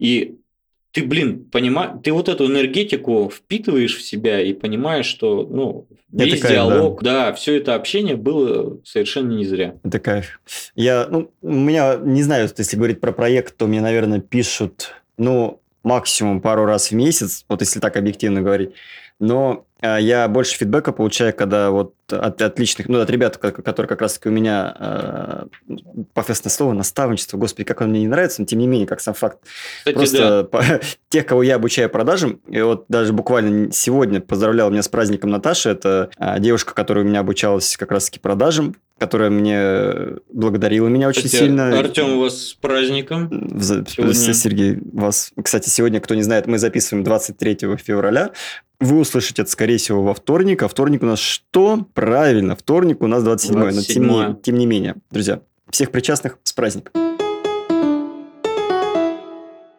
И 0.00 0.38
ты, 0.98 1.06
блин, 1.06 1.44
понимаешь, 1.44 1.92
ты 2.02 2.12
вот 2.12 2.28
эту 2.28 2.46
энергетику 2.46 3.30
впитываешь 3.30 3.96
в 3.96 4.02
себя 4.02 4.40
и 4.40 4.52
понимаешь, 4.52 5.06
что, 5.06 5.46
ну, 5.48 5.86
весь 6.10 6.34
это 6.34 6.42
кайф, 6.42 6.54
диалог, 6.54 7.02
да. 7.02 7.26
да, 7.26 7.32
все 7.34 7.56
это 7.56 7.74
общение 7.74 8.16
было 8.16 8.80
совершенно 8.84 9.32
не 9.32 9.44
зря. 9.44 9.76
Это 9.84 10.00
кайф. 10.00 10.40
Я, 10.74 11.06
ну, 11.08 11.30
у 11.40 11.52
меня, 11.52 11.96
не 11.96 12.22
знаю, 12.22 12.50
если 12.56 12.76
говорить 12.76 13.00
про 13.00 13.12
проект, 13.12 13.56
то 13.56 13.66
мне, 13.66 13.80
наверное, 13.80 14.20
пишут, 14.20 14.94
ну, 15.16 15.60
максимум 15.84 16.40
пару 16.40 16.64
раз 16.64 16.90
в 16.90 16.94
месяц, 16.94 17.44
вот 17.48 17.60
если 17.60 17.78
так 17.78 17.96
объективно 17.96 18.42
говорить. 18.42 18.70
Но 19.18 19.66
а, 19.80 19.98
я 19.98 20.26
больше 20.28 20.56
фидбэка 20.56 20.92
получаю, 20.92 21.34
когда 21.34 21.70
вот 21.70 21.94
от 22.10 22.42
отличных, 22.42 22.88
ну, 22.88 23.00
от 23.00 23.10
ребят, 23.10 23.36
которые 23.36 23.88
как 23.88 24.00
раз-таки 24.00 24.28
у 24.28 24.32
меня, 24.32 24.74
э, 24.78 25.44
профессиональное 26.14 26.50
слово, 26.50 26.72
наставничество, 26.72 27.36
господи, 27.36 27.64
как 27.64 27.80
он 27.80 27.90
мне 27.90 28.00
не 28.00 28.08
нравится, 28.08 28.40
но 28.40 28.46
тем 28.46 28.58
не 28.58 28.66
менее, 28.66 28.86
как 28.88 29.00
сам 29.00 29.14
факт. 29.14 29.38
Кстати, 29.78 29.94
Просто 29.94 30.18
да. 30.18 30.44
по, 30.44 30.64
тех, 31.10 31.26
кого 31.26 31.42
я 31.42 31.56
обучаю 31.56 31.90
продажам, 31.90 32.40
и 32.48 32.60
вот 32.60 32.86
даже 32.88 33.12
буквально 33.12 33.70
сегодня 33.72 34.20
поздравлял 34.20 34.70
меня 34.70 34.82
с 34.82 34.88
праздником 34.88 35.30
Наташа, 35.30 35.70
это 35.70 36.10
э, 36.18 36.40
девушка, 36.40 36.74
которая 36.74 37.04
у 37.04 37.08
меня 37.08 37.20
обучалась 37.20 37.76
как 37.76 37.92
раз-таки 37.92 38.18
продажам, 38.18 38.74
которая 38.98 39.30
мне 39.30 40.18
благодарила 40.32 40.88
меня 40.88 41.08
очень 41.08 41.24
кстати, 41.24 41.42
сильно. 41.42 41.78
Артем, 41.78 42.18
вас 42.18 42.48
с 42.48 42.54
праздником. 42.54 43.28
Сегодня. 43.60 44.34
Сергей, 44.34 44.78
вас, 44.92 45.32
кстати, 45.42 45.68
сегодня, 45.68 46.00
кто 46.00 46.14
не 46.14 46.22
знает, 46.22 46.46
мы 46.46 46.58
записываем 46.58 47.04
23 47.04 47.76
февраля. 47.76 48.32
Вы 48.80 49.00
услышите 49.00 49.42
это, 49.42 49.50
скорее 49.50 49.78
всего, 49.78 50.02
во 50.02 50.14
вторник. 50.14 50.62
А 50.62 50.68
вторник 50.68 51.02
у 51.02 51.06
нас 51.06 51.18
что? 51.18 51.86
Правильно, 51.94 52.56
вторник 52.56 53.02
у 53.02 53.06
нас 53.06 53.22
27 53.24 53.58
27 53.58 54.02
Но 54.02 54.24
тем 54.24 54.32
не, 54.34 54.40
тем 54.42 54.54
не 54.56 54.66
менее, 54.66 54.96
друзья, 55.10 55.40
всех 55.70 55.90
причастных 55.90 56.38
с 56.42 56.52
праздником. 56.52 56.92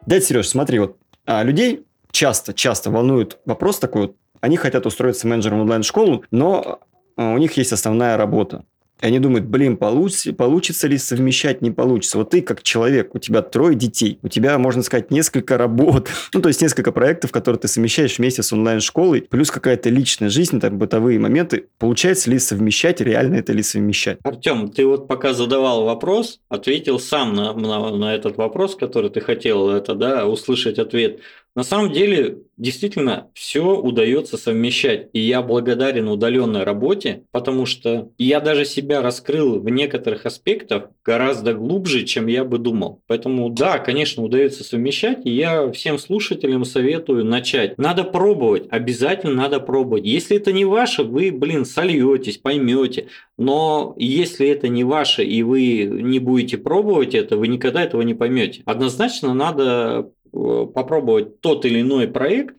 Дядя 0.06 0.24
Сереж, 0.24 0.48
смотри, 0.48 0.78
вот 0.80 0.96
а, 1.24 1.42
людей 1.44 1.86
часто, 2.10 2.52
часто 2.52 2.90
волнует 2.90 3.38
вопрос 3.44 3.78
такой 3.78 4.02
вот, 4.02 4.16
они 4.40 4.56
хотят 4.56 4.86
устроиться 4.86 5.28
менеджером 5.28 5.60
онлайн-школу, 5.60 6.24
но 6.30 6.80
а, 7.16 7.32
у 7.32 7.38
них 7.38 7.52
есть 7.56 7.72
основная 7.72 8.16
работа. 8.16 8.64
И 9.00 9.06
они 9.06 9.18
думают, 9.18 9.46
блин, 9.46 9.76
получится, 9.76 10.32
получится 10.32 10.86
ли 10.86 10.98
совмещать, 10.98 11.62
не 11.62 11.70
получится. 11.70 12.18
Вот 12.18 12.30
ты 12.30 12.42
как 12.42 12.62
человек, 12.62 13.14
у 13.14 13.18
тебя 13.18 13.42
трое 13.42 13.74
детей, 13.74 14.18
у 14.22 14.28
тебя, 14.28 14.58
можно 14.58 14.82
сказать, 14.82 15.10
несколько 15.10 15.56
работ, 15.56 16.08
ну, 16.34 16.40
то 16.40 16.48
есть 16.48 16.60
несколько 16.60 16.92
проектов, 16.92 17.32
которые 17.32 17.58
ты 17.58 17.68
совмещаешь 17.68 18.18
вместе 18.18 18.42
с 18.42 18.52
онлайн-школой, 18.52 19.22
плюс 19.22 19.50
какая-то 19.50 19.88
личная 19.88 20.28
жизнь, 20.28 20.60
там, 20.60 20.78
бытовые 20.78 21.18
моменты. 21.18 21.66
Получается 21.78 22.30
ли 22.30 22.38
совмещать, 22.38 23.00
реально 23.00 23.36
это 23.36 23.52
ли 23.52 23.62
совмещать? 23.62 24.18
Артем, 24.22 24.68
ты 24.70 24.86
вот 24.86 25.08
пока 25.08 25.32
задавал 25.32 25.84
вопрос, 25.84 26.40
ответил 26.48 26.98
сам 26.98 27.34
на, 27.34 27.52
на, 27.52 27.90
на 27.96 28.14
этот 28.14 28.36
вопрос, 28.36 28.76
который 28.76 29.10
ты 29.10 29.20
хотел 29.20 29.70
это, 29.70 29.94
да, 29.94 30.26
услышать 30.26 30.78
ответ. 30.78 31.20
На 31.56 31.64
самом 31.64 31.92
деле, 31.92 32.38
действительно, 32.56 33.28
все 33.34 33.76
удается 33.76 34.36
совмещать. 34.36 35.08
И 35.12 35.20
я 35.20 35.42
благодарен 35.42 36.08
удаленной 36.08 36.62
работе, 36.62 37.24
потому 37.32 37.66
что 37.66 38.10
я 38.18 38.40
даже 38.40 38.64
себя 38.64 39.02
раскрыл 39.02 39.58
в 39.58 39.68
некоторых 39.68 40.26
аспектах 40.26 40.90
гораздо 41.04 41.54
глубже, 41.54 42.04
чем 42.04 42.28
я 42.28 42.44
бы 42.44 42.58
думал. 42.58 43.02
Поэтому, 43.08 43.50
да, 43.50 43.78
конечно, 43.78 44.22
удается 44.22 44.62
совмещать. 44.62 45.26
И 45.26 45.30
я 45.30 45.72
всем 45.72 45.98
слушателям 45.98 46.64
советую 46.64 47.24
начать. 47.24 47.76
Надо 47.78 48.04
пробовать, 48.04 48.66
обязательно 48.70 49.34
надо 49.34 49.58
пробовать. 49.58 50.04
Если 50.04 50.36
это 50.36 50.52
не 50.52 50.64
ваше, 50.64 51.02
вы, 51.02 51.32
блин, 51.32 51.64
сольетесь, 51.64 52.38
поймете. 52.38 53.08
Но 53.36 53.94
если 53.98 54.46
это 54.46 54.68
не 54.68 54.84
ваше, 54.84 55.24
и 55.24 55.42
вы 55.42 55.84
не 55.84 56.20
будете 56.20 56.58
пробовать 56.58 57.14
это, 57.14 57.36
вы 57.36 57.48
никогда 57.48 57.82
этого 57.82 58.02
не 58.02 58.14
поймете. 58.14 58.62
Однозначно 58.66 59.34
надо 59.34 60.12
попробовать 60.32 61.40
тот 61.40 61.64
или 61.64 61.80
иной 61.80 62.08
проект 62.08 62.56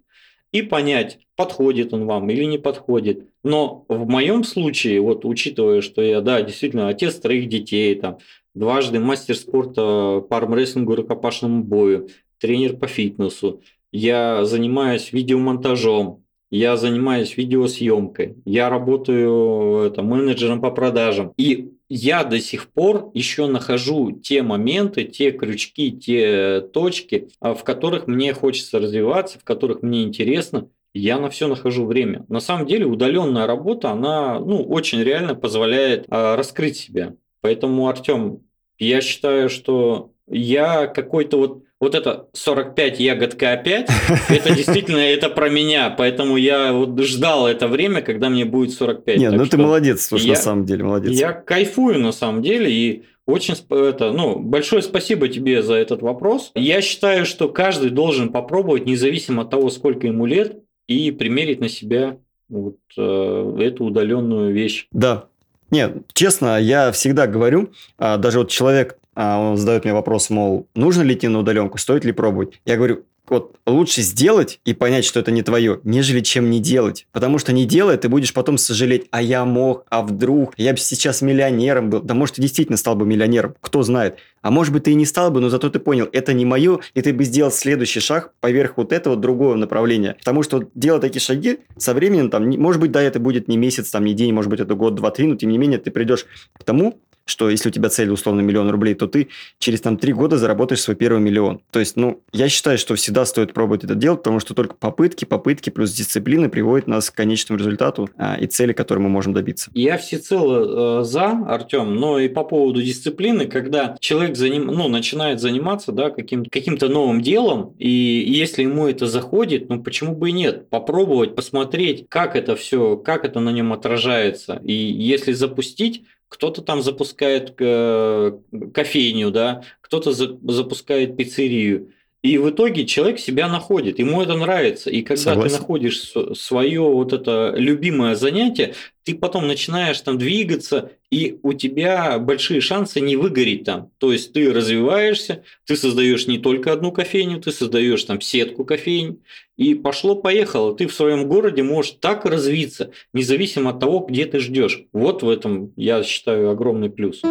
и 0.52 0.62
понять, 0.62 1.20
подходит 1.36 1.94
он 1.94 2.06
вам 2.06 2.30
или 2.30 2.44
не 2.44 2.58
подходит. 2.58 3.28
Но 3.44 3.86
в 3.88 4.08
моем 4.08 4.44
случае, 4.44 5.02
вот 5.02 5.26
учитывая, 5.26 5.82
что 5.82 6.02
я, 6.02 6.22
да, 6.22 6.42
действительно 6.42 6.90
отец 6.90 7.16
троих 7.16 7.50
детей, 7.50 7.96
там, 7.96 8.18
дважды 8.54 9.00
мастер 9.00 9.36
спорта 9.36 10.24
по 10.30 10.38
армрестлингу, 10.38 10.96
рукопашному 10.96 11.64
бою, 11.64 12.10
тренер 12.40 12.78
по 12.78 12.88
фитнесу, 12.88 13.62
я 13.92 14.46
занимаюсь 14.46 15.12
видеомонтажом, 15.12 16.24
я 16.50 16.76
занимаюсь 16.76 17.38
видеосъемкой, 17.38 18.36
я 18.46 18.70
работаю 18.70 19.84
это, 19.86 20.04
менеджером 20.04 20.62
по 20.62 20.70
продажам. 20.72 21.34
И 21.38 21.72
я 21.94 22.24
до 22.24 22.40
сих 22.40 22.72
пор 22.72 23.12
еще 23.14 23.48
нахожу 23.48 24.14
те 24.14 24.44
моменты, 24.44 25.04
те 25.04 25.32
крючки, 25.32 25.92
те 25.92 26.62
точки, 26.62 27.28
а, 27.42 27.54
в 27.54 27.66
которых 27.66 28.08
мне 28.08 28.34
хочется 28.34 28.80
развиваться, 28.80 29.38
в 29.38 29.44
которых 29.44 29.82
мне 29.82 30.04
интересно. 30.04 30.70
Я 30.94 31.20
на 31.20 31.30
все 31.30 31.50
нахожу 31.50 31.86
время. 31.86 32.26
На 32.30 32.40
самом 32.40 32.66
деле 32.66 32.86
удаленная 32.86 33.46
работа, 33.46 33.92
она 33.92 34.40
ну, 34.40 34.64
очень 34.64 35.04
реально 35.04 35.36
позволяет 35.36 36.06
а, 36.08 36.38
раскрыть 36.38 36.78
себя. 36.78 37.16
Поэтому, 37.42 37.90
Артем, 37.90 38.40
я 38.80 39.02
считаю, 39.02 39.50
что 39.50 40.12
я 40.30 40.88
какой-то 40.88 41.38
вот 41.38 41.64
вот 41.82 41.96
это 41.96 42.28
45 42.34 43.00
ягодка 43.00 43.54
опять, 43.54 43.90
это 44.30 44.56
действительно 44.56 45.00
это 45.00 45.30
про 45.30 45.50
меня, 45.50 45.90
поэтому 45.90 46.38
я 46.38 46.72
вот 46.72 46.98
ждал 47.02 47.48
это 47.48 47.68
время, 47.68 48.02
когда 48.02 48.30
мне 48.30 48.46
будет 48.46 48.72
45. 48.72 49.18
Нет, 49.18 49.34
ну 49.34 49.46
ты 49.48 49.58
молодец, 49.58 50.06
слушай, 50.06 50.28
на 50.28 50.36
самом 50.36 50.66
деле, 50.66 50.84
молодец. 50.84 51.12
Я 51.20 51.34
кайфую 51.34 52.00
на 52.00 52.12
самом 52.12 52.44
деле, 52.44 52.72
и 52.72 53.04
очень 53.26 53.56
это, 53.70 54.12
ну, 54.12 54.38
большое 54.38 54.84
спасибо 54.84 55.28
тебе 55.28 55.64
за 55.64 55.74
этот 55.74 56.02
вопрос. 56.04 56.52
Я 56.54 56.82
считаю, 56.82 57.26
что 57.26 57.50
каждый 57.50 57.90
должен 57.90 58.30
попробовать, 58.30 58.86
независимо 58.86 59.42
от 59.42 59.50
того, 59.50 59.70
сколько 59.72 60.06
ему 60.06 60.28
лет, 60.28 60.58
и 60.88 61.12
примерить 61.12 61.62
на 61.62 61.70
себя 61.70 62.18
вот 62.48 62.78
э, 62.98 63.58
эту 63.60 63.86
удаленную 63.86 64.54
вещь. 64.54 64.88
Да, 64.92 65.26
нет, 65.72 66.04
честно, 66.14 66.60
я 66.60 66.92
всегда 66.92 67.26
говорю, 67.28 67.72
а, 67.98 68.18
даже 68.18 68.40
вот 68.40 68.50
человек 68.50 68.98
он 69.16 69.58
задает 69.58 69.84
мне 69.84 69.94
вопрос, 69.94 70.30
мол, 70.30 70.68
нужно 70.76 71.02
ли 71.02 71.16
идти 71.16 71.28
на 71.28 71.40
удаленку, 71.40 71.78
стоит 71.78 72.06
ли 72.06 72.12
пробовать. 72.12 72.62
Я 72.66 72.78
говорю, 72.78 73.04
вот 73.32 73.56
лучше 73.66 74.02
сделать 74.02 74.60
и 74.66 74.74
понять, 74.74 75.06
что 75.06 75.20
это 75.20 75.32
не 75.32 75.42
твое, 75.42 75.80
нежели 75.84 76.20
чем 76.20 76.50
не 76.50 76.60
делать. 76.60 77.08
Потому 77.14 77.38
что 77.38 77.54
не 77.54 77.66
делая, 77.66 77.98
ты 77.98 78.10
будешь 78.10 78.34
потом 78.34 78.58
сожалеть, 78.58 79.08
а 79.12 79.22
я 79.22 79.46
мог, 79.46 79.86
а 79.90 80.02
вдруг, 80.02 80.54
я 80.58 80.74
бы 80.74 80.78
сейчас 80.78 81.22
миллионером 81.22 81.90
был. 81.90 82.02
Да 82.02 82.14
может, 82.14 82.36
действительно 82.40 82.78
стал 82.78 82.96
бы 82.96 83.06
миллионером, 83.06 83.56
кто 83.62 83.84
знает. 83.84 84.18
А 84.42 84.52
может 84.52 84.74
быть, 84.74 84.84
ты 84.84 84.92
и 84.92 84.96
не 84.96 85.06
стал 85.06 85.32
бы, 85.32 85.40
но 85.40 85.50
зато 85.50 85.70
ты 85.70 85.80
понял, 85.80 86.10
это 86.12 86.34
не 86.34 86.46
мое, 86.46 86.80
и 86.94 87.02
ты 87.02 87.14
бы 87.14 87.24
сделал 87.24 87.52
следующий 87.52 88.00
шаг 88.00 88.34
поверх 88.40 88.78
вот 88.78 88.92
этого 88.92 89.16
другого 89.16 89.56
направления. 89.56 90.16
Потому 90.20 90.44
что 90.44 90.64
делать 90.76 91.02
такие 91.02 91.22
шаги 91.22 91.60
со 91.78 91.94
временем, 91.94 92.30
там, 92.30 92.50
может 92.50 92.82
быть, 92.82 92.92
да, 92.92 93.02
это 93.02 93.20
будет 93.20 93.48
не 93.48 93.58
месяц, 93.58 93.90
там, 93.90 94.06
не 94.06 94.14
день, 94.14 94.34
может 94.34 94.50
быть, 94.50 94.60
это 94.60 94.76
год, 94.76 94.96
два, 94.96 95.12
три, 95.12 95.28
но 95.28 95.36
тем 95.36 95.50
не 95.50 95.58
менее 95.58 95.80
ты 95.80 95.92
придешь 95.92 96.26
к 96.58 96.64
тому, 96.64 97.00
что 97.26 97.50
если 97.50 97.70
у 97.70 97.72
тебя 97.72 97.90
цель 97.90 98.10
условно 98.10 98.42
миллион 98.42 98.70
рублей, 98.70 98.94
то 98.94 99.08
ты 99.08 99.30
через 99.60 99.82
там 99.82 99.98
три 99.98 100.14
года 100.14 100.38
заработаешь 100.38 100.82
свой 100.82 100.96
первый 100.96 101.22
миллион. 101.22 101.62
То 101.72 101.80
есть, 101.80 101.96
ну, 101.96 102.22
я 102.34 102.50
считаю, 102.50 102.78
что 102.78 102.96
всегда 102.96 103.26
стоит 103.26 103.54
пробовать 103.54 103.84
это 103.84 103.96
делать, 103.96 104.20
потому 104.20 104.40
что 104.40 104.54
только 104.54 104.76
попытки, 104.76 105.26
попытки 105.26 105.70
плюс 105.70 105.92
дисциплина 105.94 106.50
приводят 106.50 106.88
нас 106.88 107.10
к 107.10 107.16
конечному 107.16 107.60
результату 107.60 108.10
а, 108.18 108.36
и 108.36 108.48
цели, 108.48 108.74
которой 108.74 109.00
мы 109.00 109.10
можем 109.10 109.34
добиться. 109.34 109.72
Я 109.74 109.98
всецело 109.98 111.02
э, 111.02 111.04
за, 111.04 111.30
Артем, 111.48 111.96
но 111.96 112.20
и 112.20 112.28
по 112.28 112.44
поводу 112.44 112.82
дисциплины, 112.82 113.48
когда 113.48 113.96
человек 114.00 114.31
заним, 114.36 114.68
ну, 114.68 114.88
начинает 114.88 115.40
заниматься 115.40 115.92
да, 115.92 116.10
каким- 116.10 116.46
каким-то 116.46 116.90
новым 116.90 117.22
делом, 117.22 117.76
и 117.80 117.90
если 117.90 118.64
ему 118.64 118.88
это 118.88 119.08
заходит, 119.08 119.70
ну, 119.70 119.82
почему 119.82 120.16
бы 120.16 120.30
и 120.30 120.34
нет? 120.34 120.70
Попробовать, 120.70 121.36
посмотреть, 121.36 122.06
как 122.10 122.36
это 122.36 122.56
все, 122.56 122.98
как 122.98 123.26
это 123.26 123.40
на 123.40 123.50
нем 123.52 123.74
отражается. 123.74 124.62
И 124.64 124.74
если 124.74 125.34
запустить, 125.34 126.04
кто-то 126.28 126.62
там 126.62 126.82
запускает 126.82 127.56
э, 127.60 128.32
кофейню, 128.74 129.32
да, 129.32 129.64
кто-то 129.82 130.14
за, 130.14 130.38
запускает 130.44 131.18
пиццерию. 131.18 131.92
И 132.24 132.38
в 132.38 132.52
итоге 132.52 132.86
человек 132.86 133.20
себя 133.20 133.48
находит, 133.48 133.98
ему 133.98 134.22
это 134.22 134.36
нравится. 134.36 134.92
И 134.92 135.02
когда 135.02 135.22
Согласен. 135.22 135.56
ты 135.56 135.60
находишь 135.60 136.14
свое 136.38 136.82
вот 136.82 137.14
это 137.14 137.54
любимое 137.58 138.14
занятие, 138.14 138.76
ты 139.04 139.16
потом 139.16 139.48
начинаешь 139.48 140.00
там 140.02 140.20
двигаться, 140.20 140.92
и 141.10 141.40
у 141.42 141.54
тебя 141.54 142.20
большие 142.20 142.62
шансы 142.62 143.00
не 143.00 143.16
выгореть 143.16 143.64
там. 143.64 143.90
То 143.98 144.12
есть 144.12 144.34
ты 144.34 144.54
развиваешься, 144.54 145.44
ты 145.66 145.76
создаешь 145.76 146.28
не 146.28 146.38
только 146.38 146.72
одну 146.72 146.92
кофейню, 146.92 147.42
ты 147.42 147.52
создаешь 147.52 148.04
там 148.04 148.22
сетку 148.22 148.66
кофейн, 148.66 149.18
и 149.58 149.74
пошло-поехало. 149.74 150.76
Ты 150.76 150.88
в 150.88 150.94
своем 150.94 151.28
городе 151.28 151.64
можешь 151.64 151.96
так 152.00 152.26
развиться, 152.26 152.92
независимо 153.14 153.72
от 153.72 153.80
того, 153.80 154.00
где 154.08 154.26
ты 154.26 154.40
ждешь. 154.40 154.84
Вот 154.94 155.24
в 155.24 155.30
этом, 155.30 155.74
я 155.76 156.04
считаю, 156.04 156.52
огромный 156.52 156.92
плюс. 156.92 157.24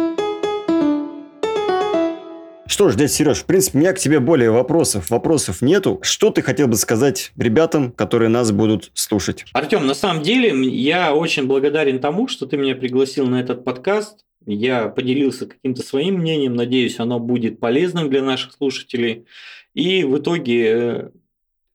Что 2.81 2.89
ж, 2.89 2.95
дядя 2.95 3.13
Сереж, 3.13 3.37
в 3.41 3.45
принципе, 3.45 3.77
у 3.77 3.81
меня 3.81 3.93
к 3.93 3.99
тебе 3.99 4.19
более 4.19 4.49
вопросов. 4.49 5.11
Вопросов 5.11 5.61
нету. 5.61 5.99
Что 6.01 6.31
ты 6.31 6.41
хотел 6.41 6.67
бы 6.67 6.77
сказать 6.77 7.31
ребятам, 7.37 7.91
которые 7.91 8.29
нас 8.29 8.51
будут 8.51 8.89
слушать? 8.95 9.45
Артем, 9.53 9.85
на 9.85 9.93
самом 9.93 10.23
деле, 10.23 10.49
я 10.67 11.13
очень 11.13 11.45
благодарен 11.45 11.99
тому, 11.99 12.27
что 12.27 12.47
ты 12.47 12.57
меня 12.57 12.75
пригласил 12.75 13.27
на 13.27 13.39
этот 13.39 13.63
подкаст. 13.63 14.25
Я 14.47 14.87
поделился 14.87 15.45
каким-то 15.45 15.83
своим 15.83 16.21
мнением. 16.21 16.55
Надеюсь, 16.55 16.99
оно 16.99 17.19
будет 17.19 17.59
полезным 17.59 18.09
для 18.09 18.23
наших 18.23 18.53
слушателей. 18.53 19.25
И 19.75 20.03
в 20.03 20.17
итоге 20.17 20.65
э, 20.65 21.09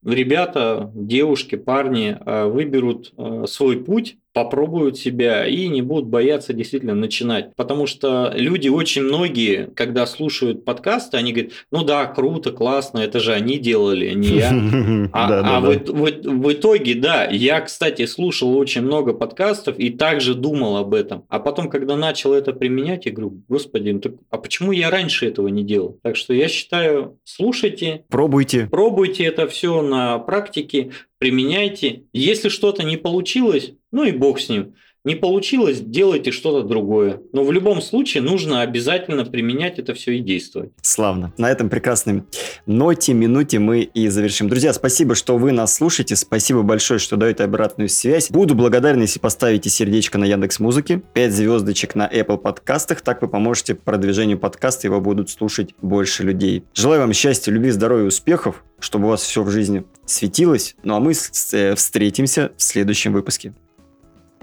ребята, 0.05 0.91
девушки, 0.93 1.55
парни 1.55 2.19
э, 2.19 2.47
выберут 2.47 3.15
э, 3.17 3.45
свой 3.47 3.77
путь, 3.77 4.17
попробуют 4.37 4.99
себя 4.99 5.47
и 5.47 5.67
не 5.67 5.81
будут 5.81 6.09
бояться 6.09 6.53
действительно 6.53 6.95
начинать. 6.95 7.57
Потому 7.57 7.87
что 7.87 8.35
люди 8.37 8.69
очень 8.69 9.01
многие, 9.01 9.71
когда 9.75 10.05
слушают 10.05 10.63
подкасты, 10.63 11.17
они 11.17 11.33
говорят, 11.33 11.53
ну 11.71 11.85
да, 11.85 12.05
круто, 12.05 12.53
классно, 12.53 12.99
это 12.99 13.19
же 13.19 13.33
они 13.33 13.57
делали, 13.57 14.09
а 14.09 14.13
не 14.13 14.29
я. 14.29 14.53
А, 15.13 15.57
а 15.57 15.61
в, 15.61 16.53
итоге, 16.53 16.95
да, 16.95 17.25
я, 17.25 17.61
кстати, 17.61 18.05
слушал 18.07 18.55
очень 18.57 18.83
много 18.83 19.15
подкастов 19.15 19.79
и 19.79 19.89
также 19.89 20.35
думал 20.35 20.77
об 20.77 20.93
этом. 20.93 21.25
А 21.29 21.39
потом, 21.39 21.71
когда 21.71 21.97
начал 21.97 22.35
это 22.35 22.53
применять, 22.53 23.07
я 23.07 23.13
говорю, 23.13 23.41
господи, 23.49 23.91
ну 23.91 24.19
а 24.31 24.37
почему 24.37 24.73
я 24.73 24.91
раньше 24.91 25.27
этого 25.27 25.49
не 25.49 25.63
делал? 25.63 25.99
Так 26.03 26.17
что 26.17 26.35
я 26.35 26.49
считаю, 26.49 27.19
слушайте. 27.25 28.05
Пробуйте. 28.11 28.67
Пробуйте 28.71 29.25
это 29.25 29.47
все 29.47 29.81
на 29.81 30.19
практике, 30.19 30.91
применяйте. 31.19 32.03
Если 32.13 32.49
что-то 32.49 32.83
не 32.83 32.97
получилось, 32.97 33.73
ну 33.97 34.05
и 34.05 34.13
бог 34.13 34.39
с 34.39 34.51
ним. 34.51 34.75
Не 35.07 35.15
получилось, 35.15 35.79
делайте 35.81 36.33
что-то 36.33 36.67
другое. 36.67 37.21
Но 37.33 37.45
в 37.45 37.53
любом 37.53 37.81
случае 37.81 38.25
нужно 38.25 38.61
обязательно 38.61 39.25
применять 39.25 39.79
это 39.79 39.95
все 39.95 40.19
и 40.19 40.21
действовать. 40.21 40.73
Славно. 40.83 41.33
На 41.39 41.49
этом 41.49 41.71
прекрасном 41.71 42.27
ноте, 42.67 43.15
минуте 43.15 43.59
мы 43.59 43.83
и 43.83 44.09
завершим. 44.09 44.49
Друзья, 44.49 44.73
спасибо, 44.75 45.15
что 45.15 45.39
вы 45.39 45.53
нас 45.53 45.77
слушаете. 45.77 46.15
Спасибо 46.17 46.63
большое, 46.63 46.99
что 46.99 47.17
даете 47.17 47.45
обратную 47.45 47.89
связь. 47.89 48.31
Буду 48.31 48.55
благодарен, 48.55 49.01
если 49.01 49.21
поставите 49.21 49.71
сердечко 49.71 50.19
на 50.19 50.25
Яндекс 50.25 50.59
Музыке, 50.59 51.01
5 51.15 51.33
звездочек 51.33 51.95
на 51.95 52.07
Apple 52.07 52.37
подкастах. 52.37 53.01
Так 53.01 53.23
вы 53.23 53.29
поможете 53.29 53.77
продвижению 53.77 54.39
подкаста, 54.41 54.89
его 54.89 55.01
будут 55.01 55.31
слушать 55.31 55.75
больше 55.81 56.25
людей. 56.25 56.65
Желаю 56.75 57.03
вам 57.03 57.13
счастья, 57.13 57.53
любви, 57.53 57.71
здоровья, 57.71 58.07
успехов, 58.07 58.63
чтобы 58.81 59.07
у 59.07 59.11
вас 59.11 59.23
все 59.23 59.43
в 59.43 59.51
жизни 59.51 59.85
светилось. 60.05 60.75
Ну 60.83 60.97
а 60.97 61.01
мы 61.01 61.13
э, 61.53 61.75
встретимся 61.77 62.51
в 62.57 62.63
следующем 62.63 63.13
выпуске. 63.13 63.55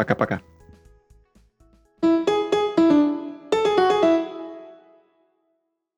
Пока-пока. 0.03 0.52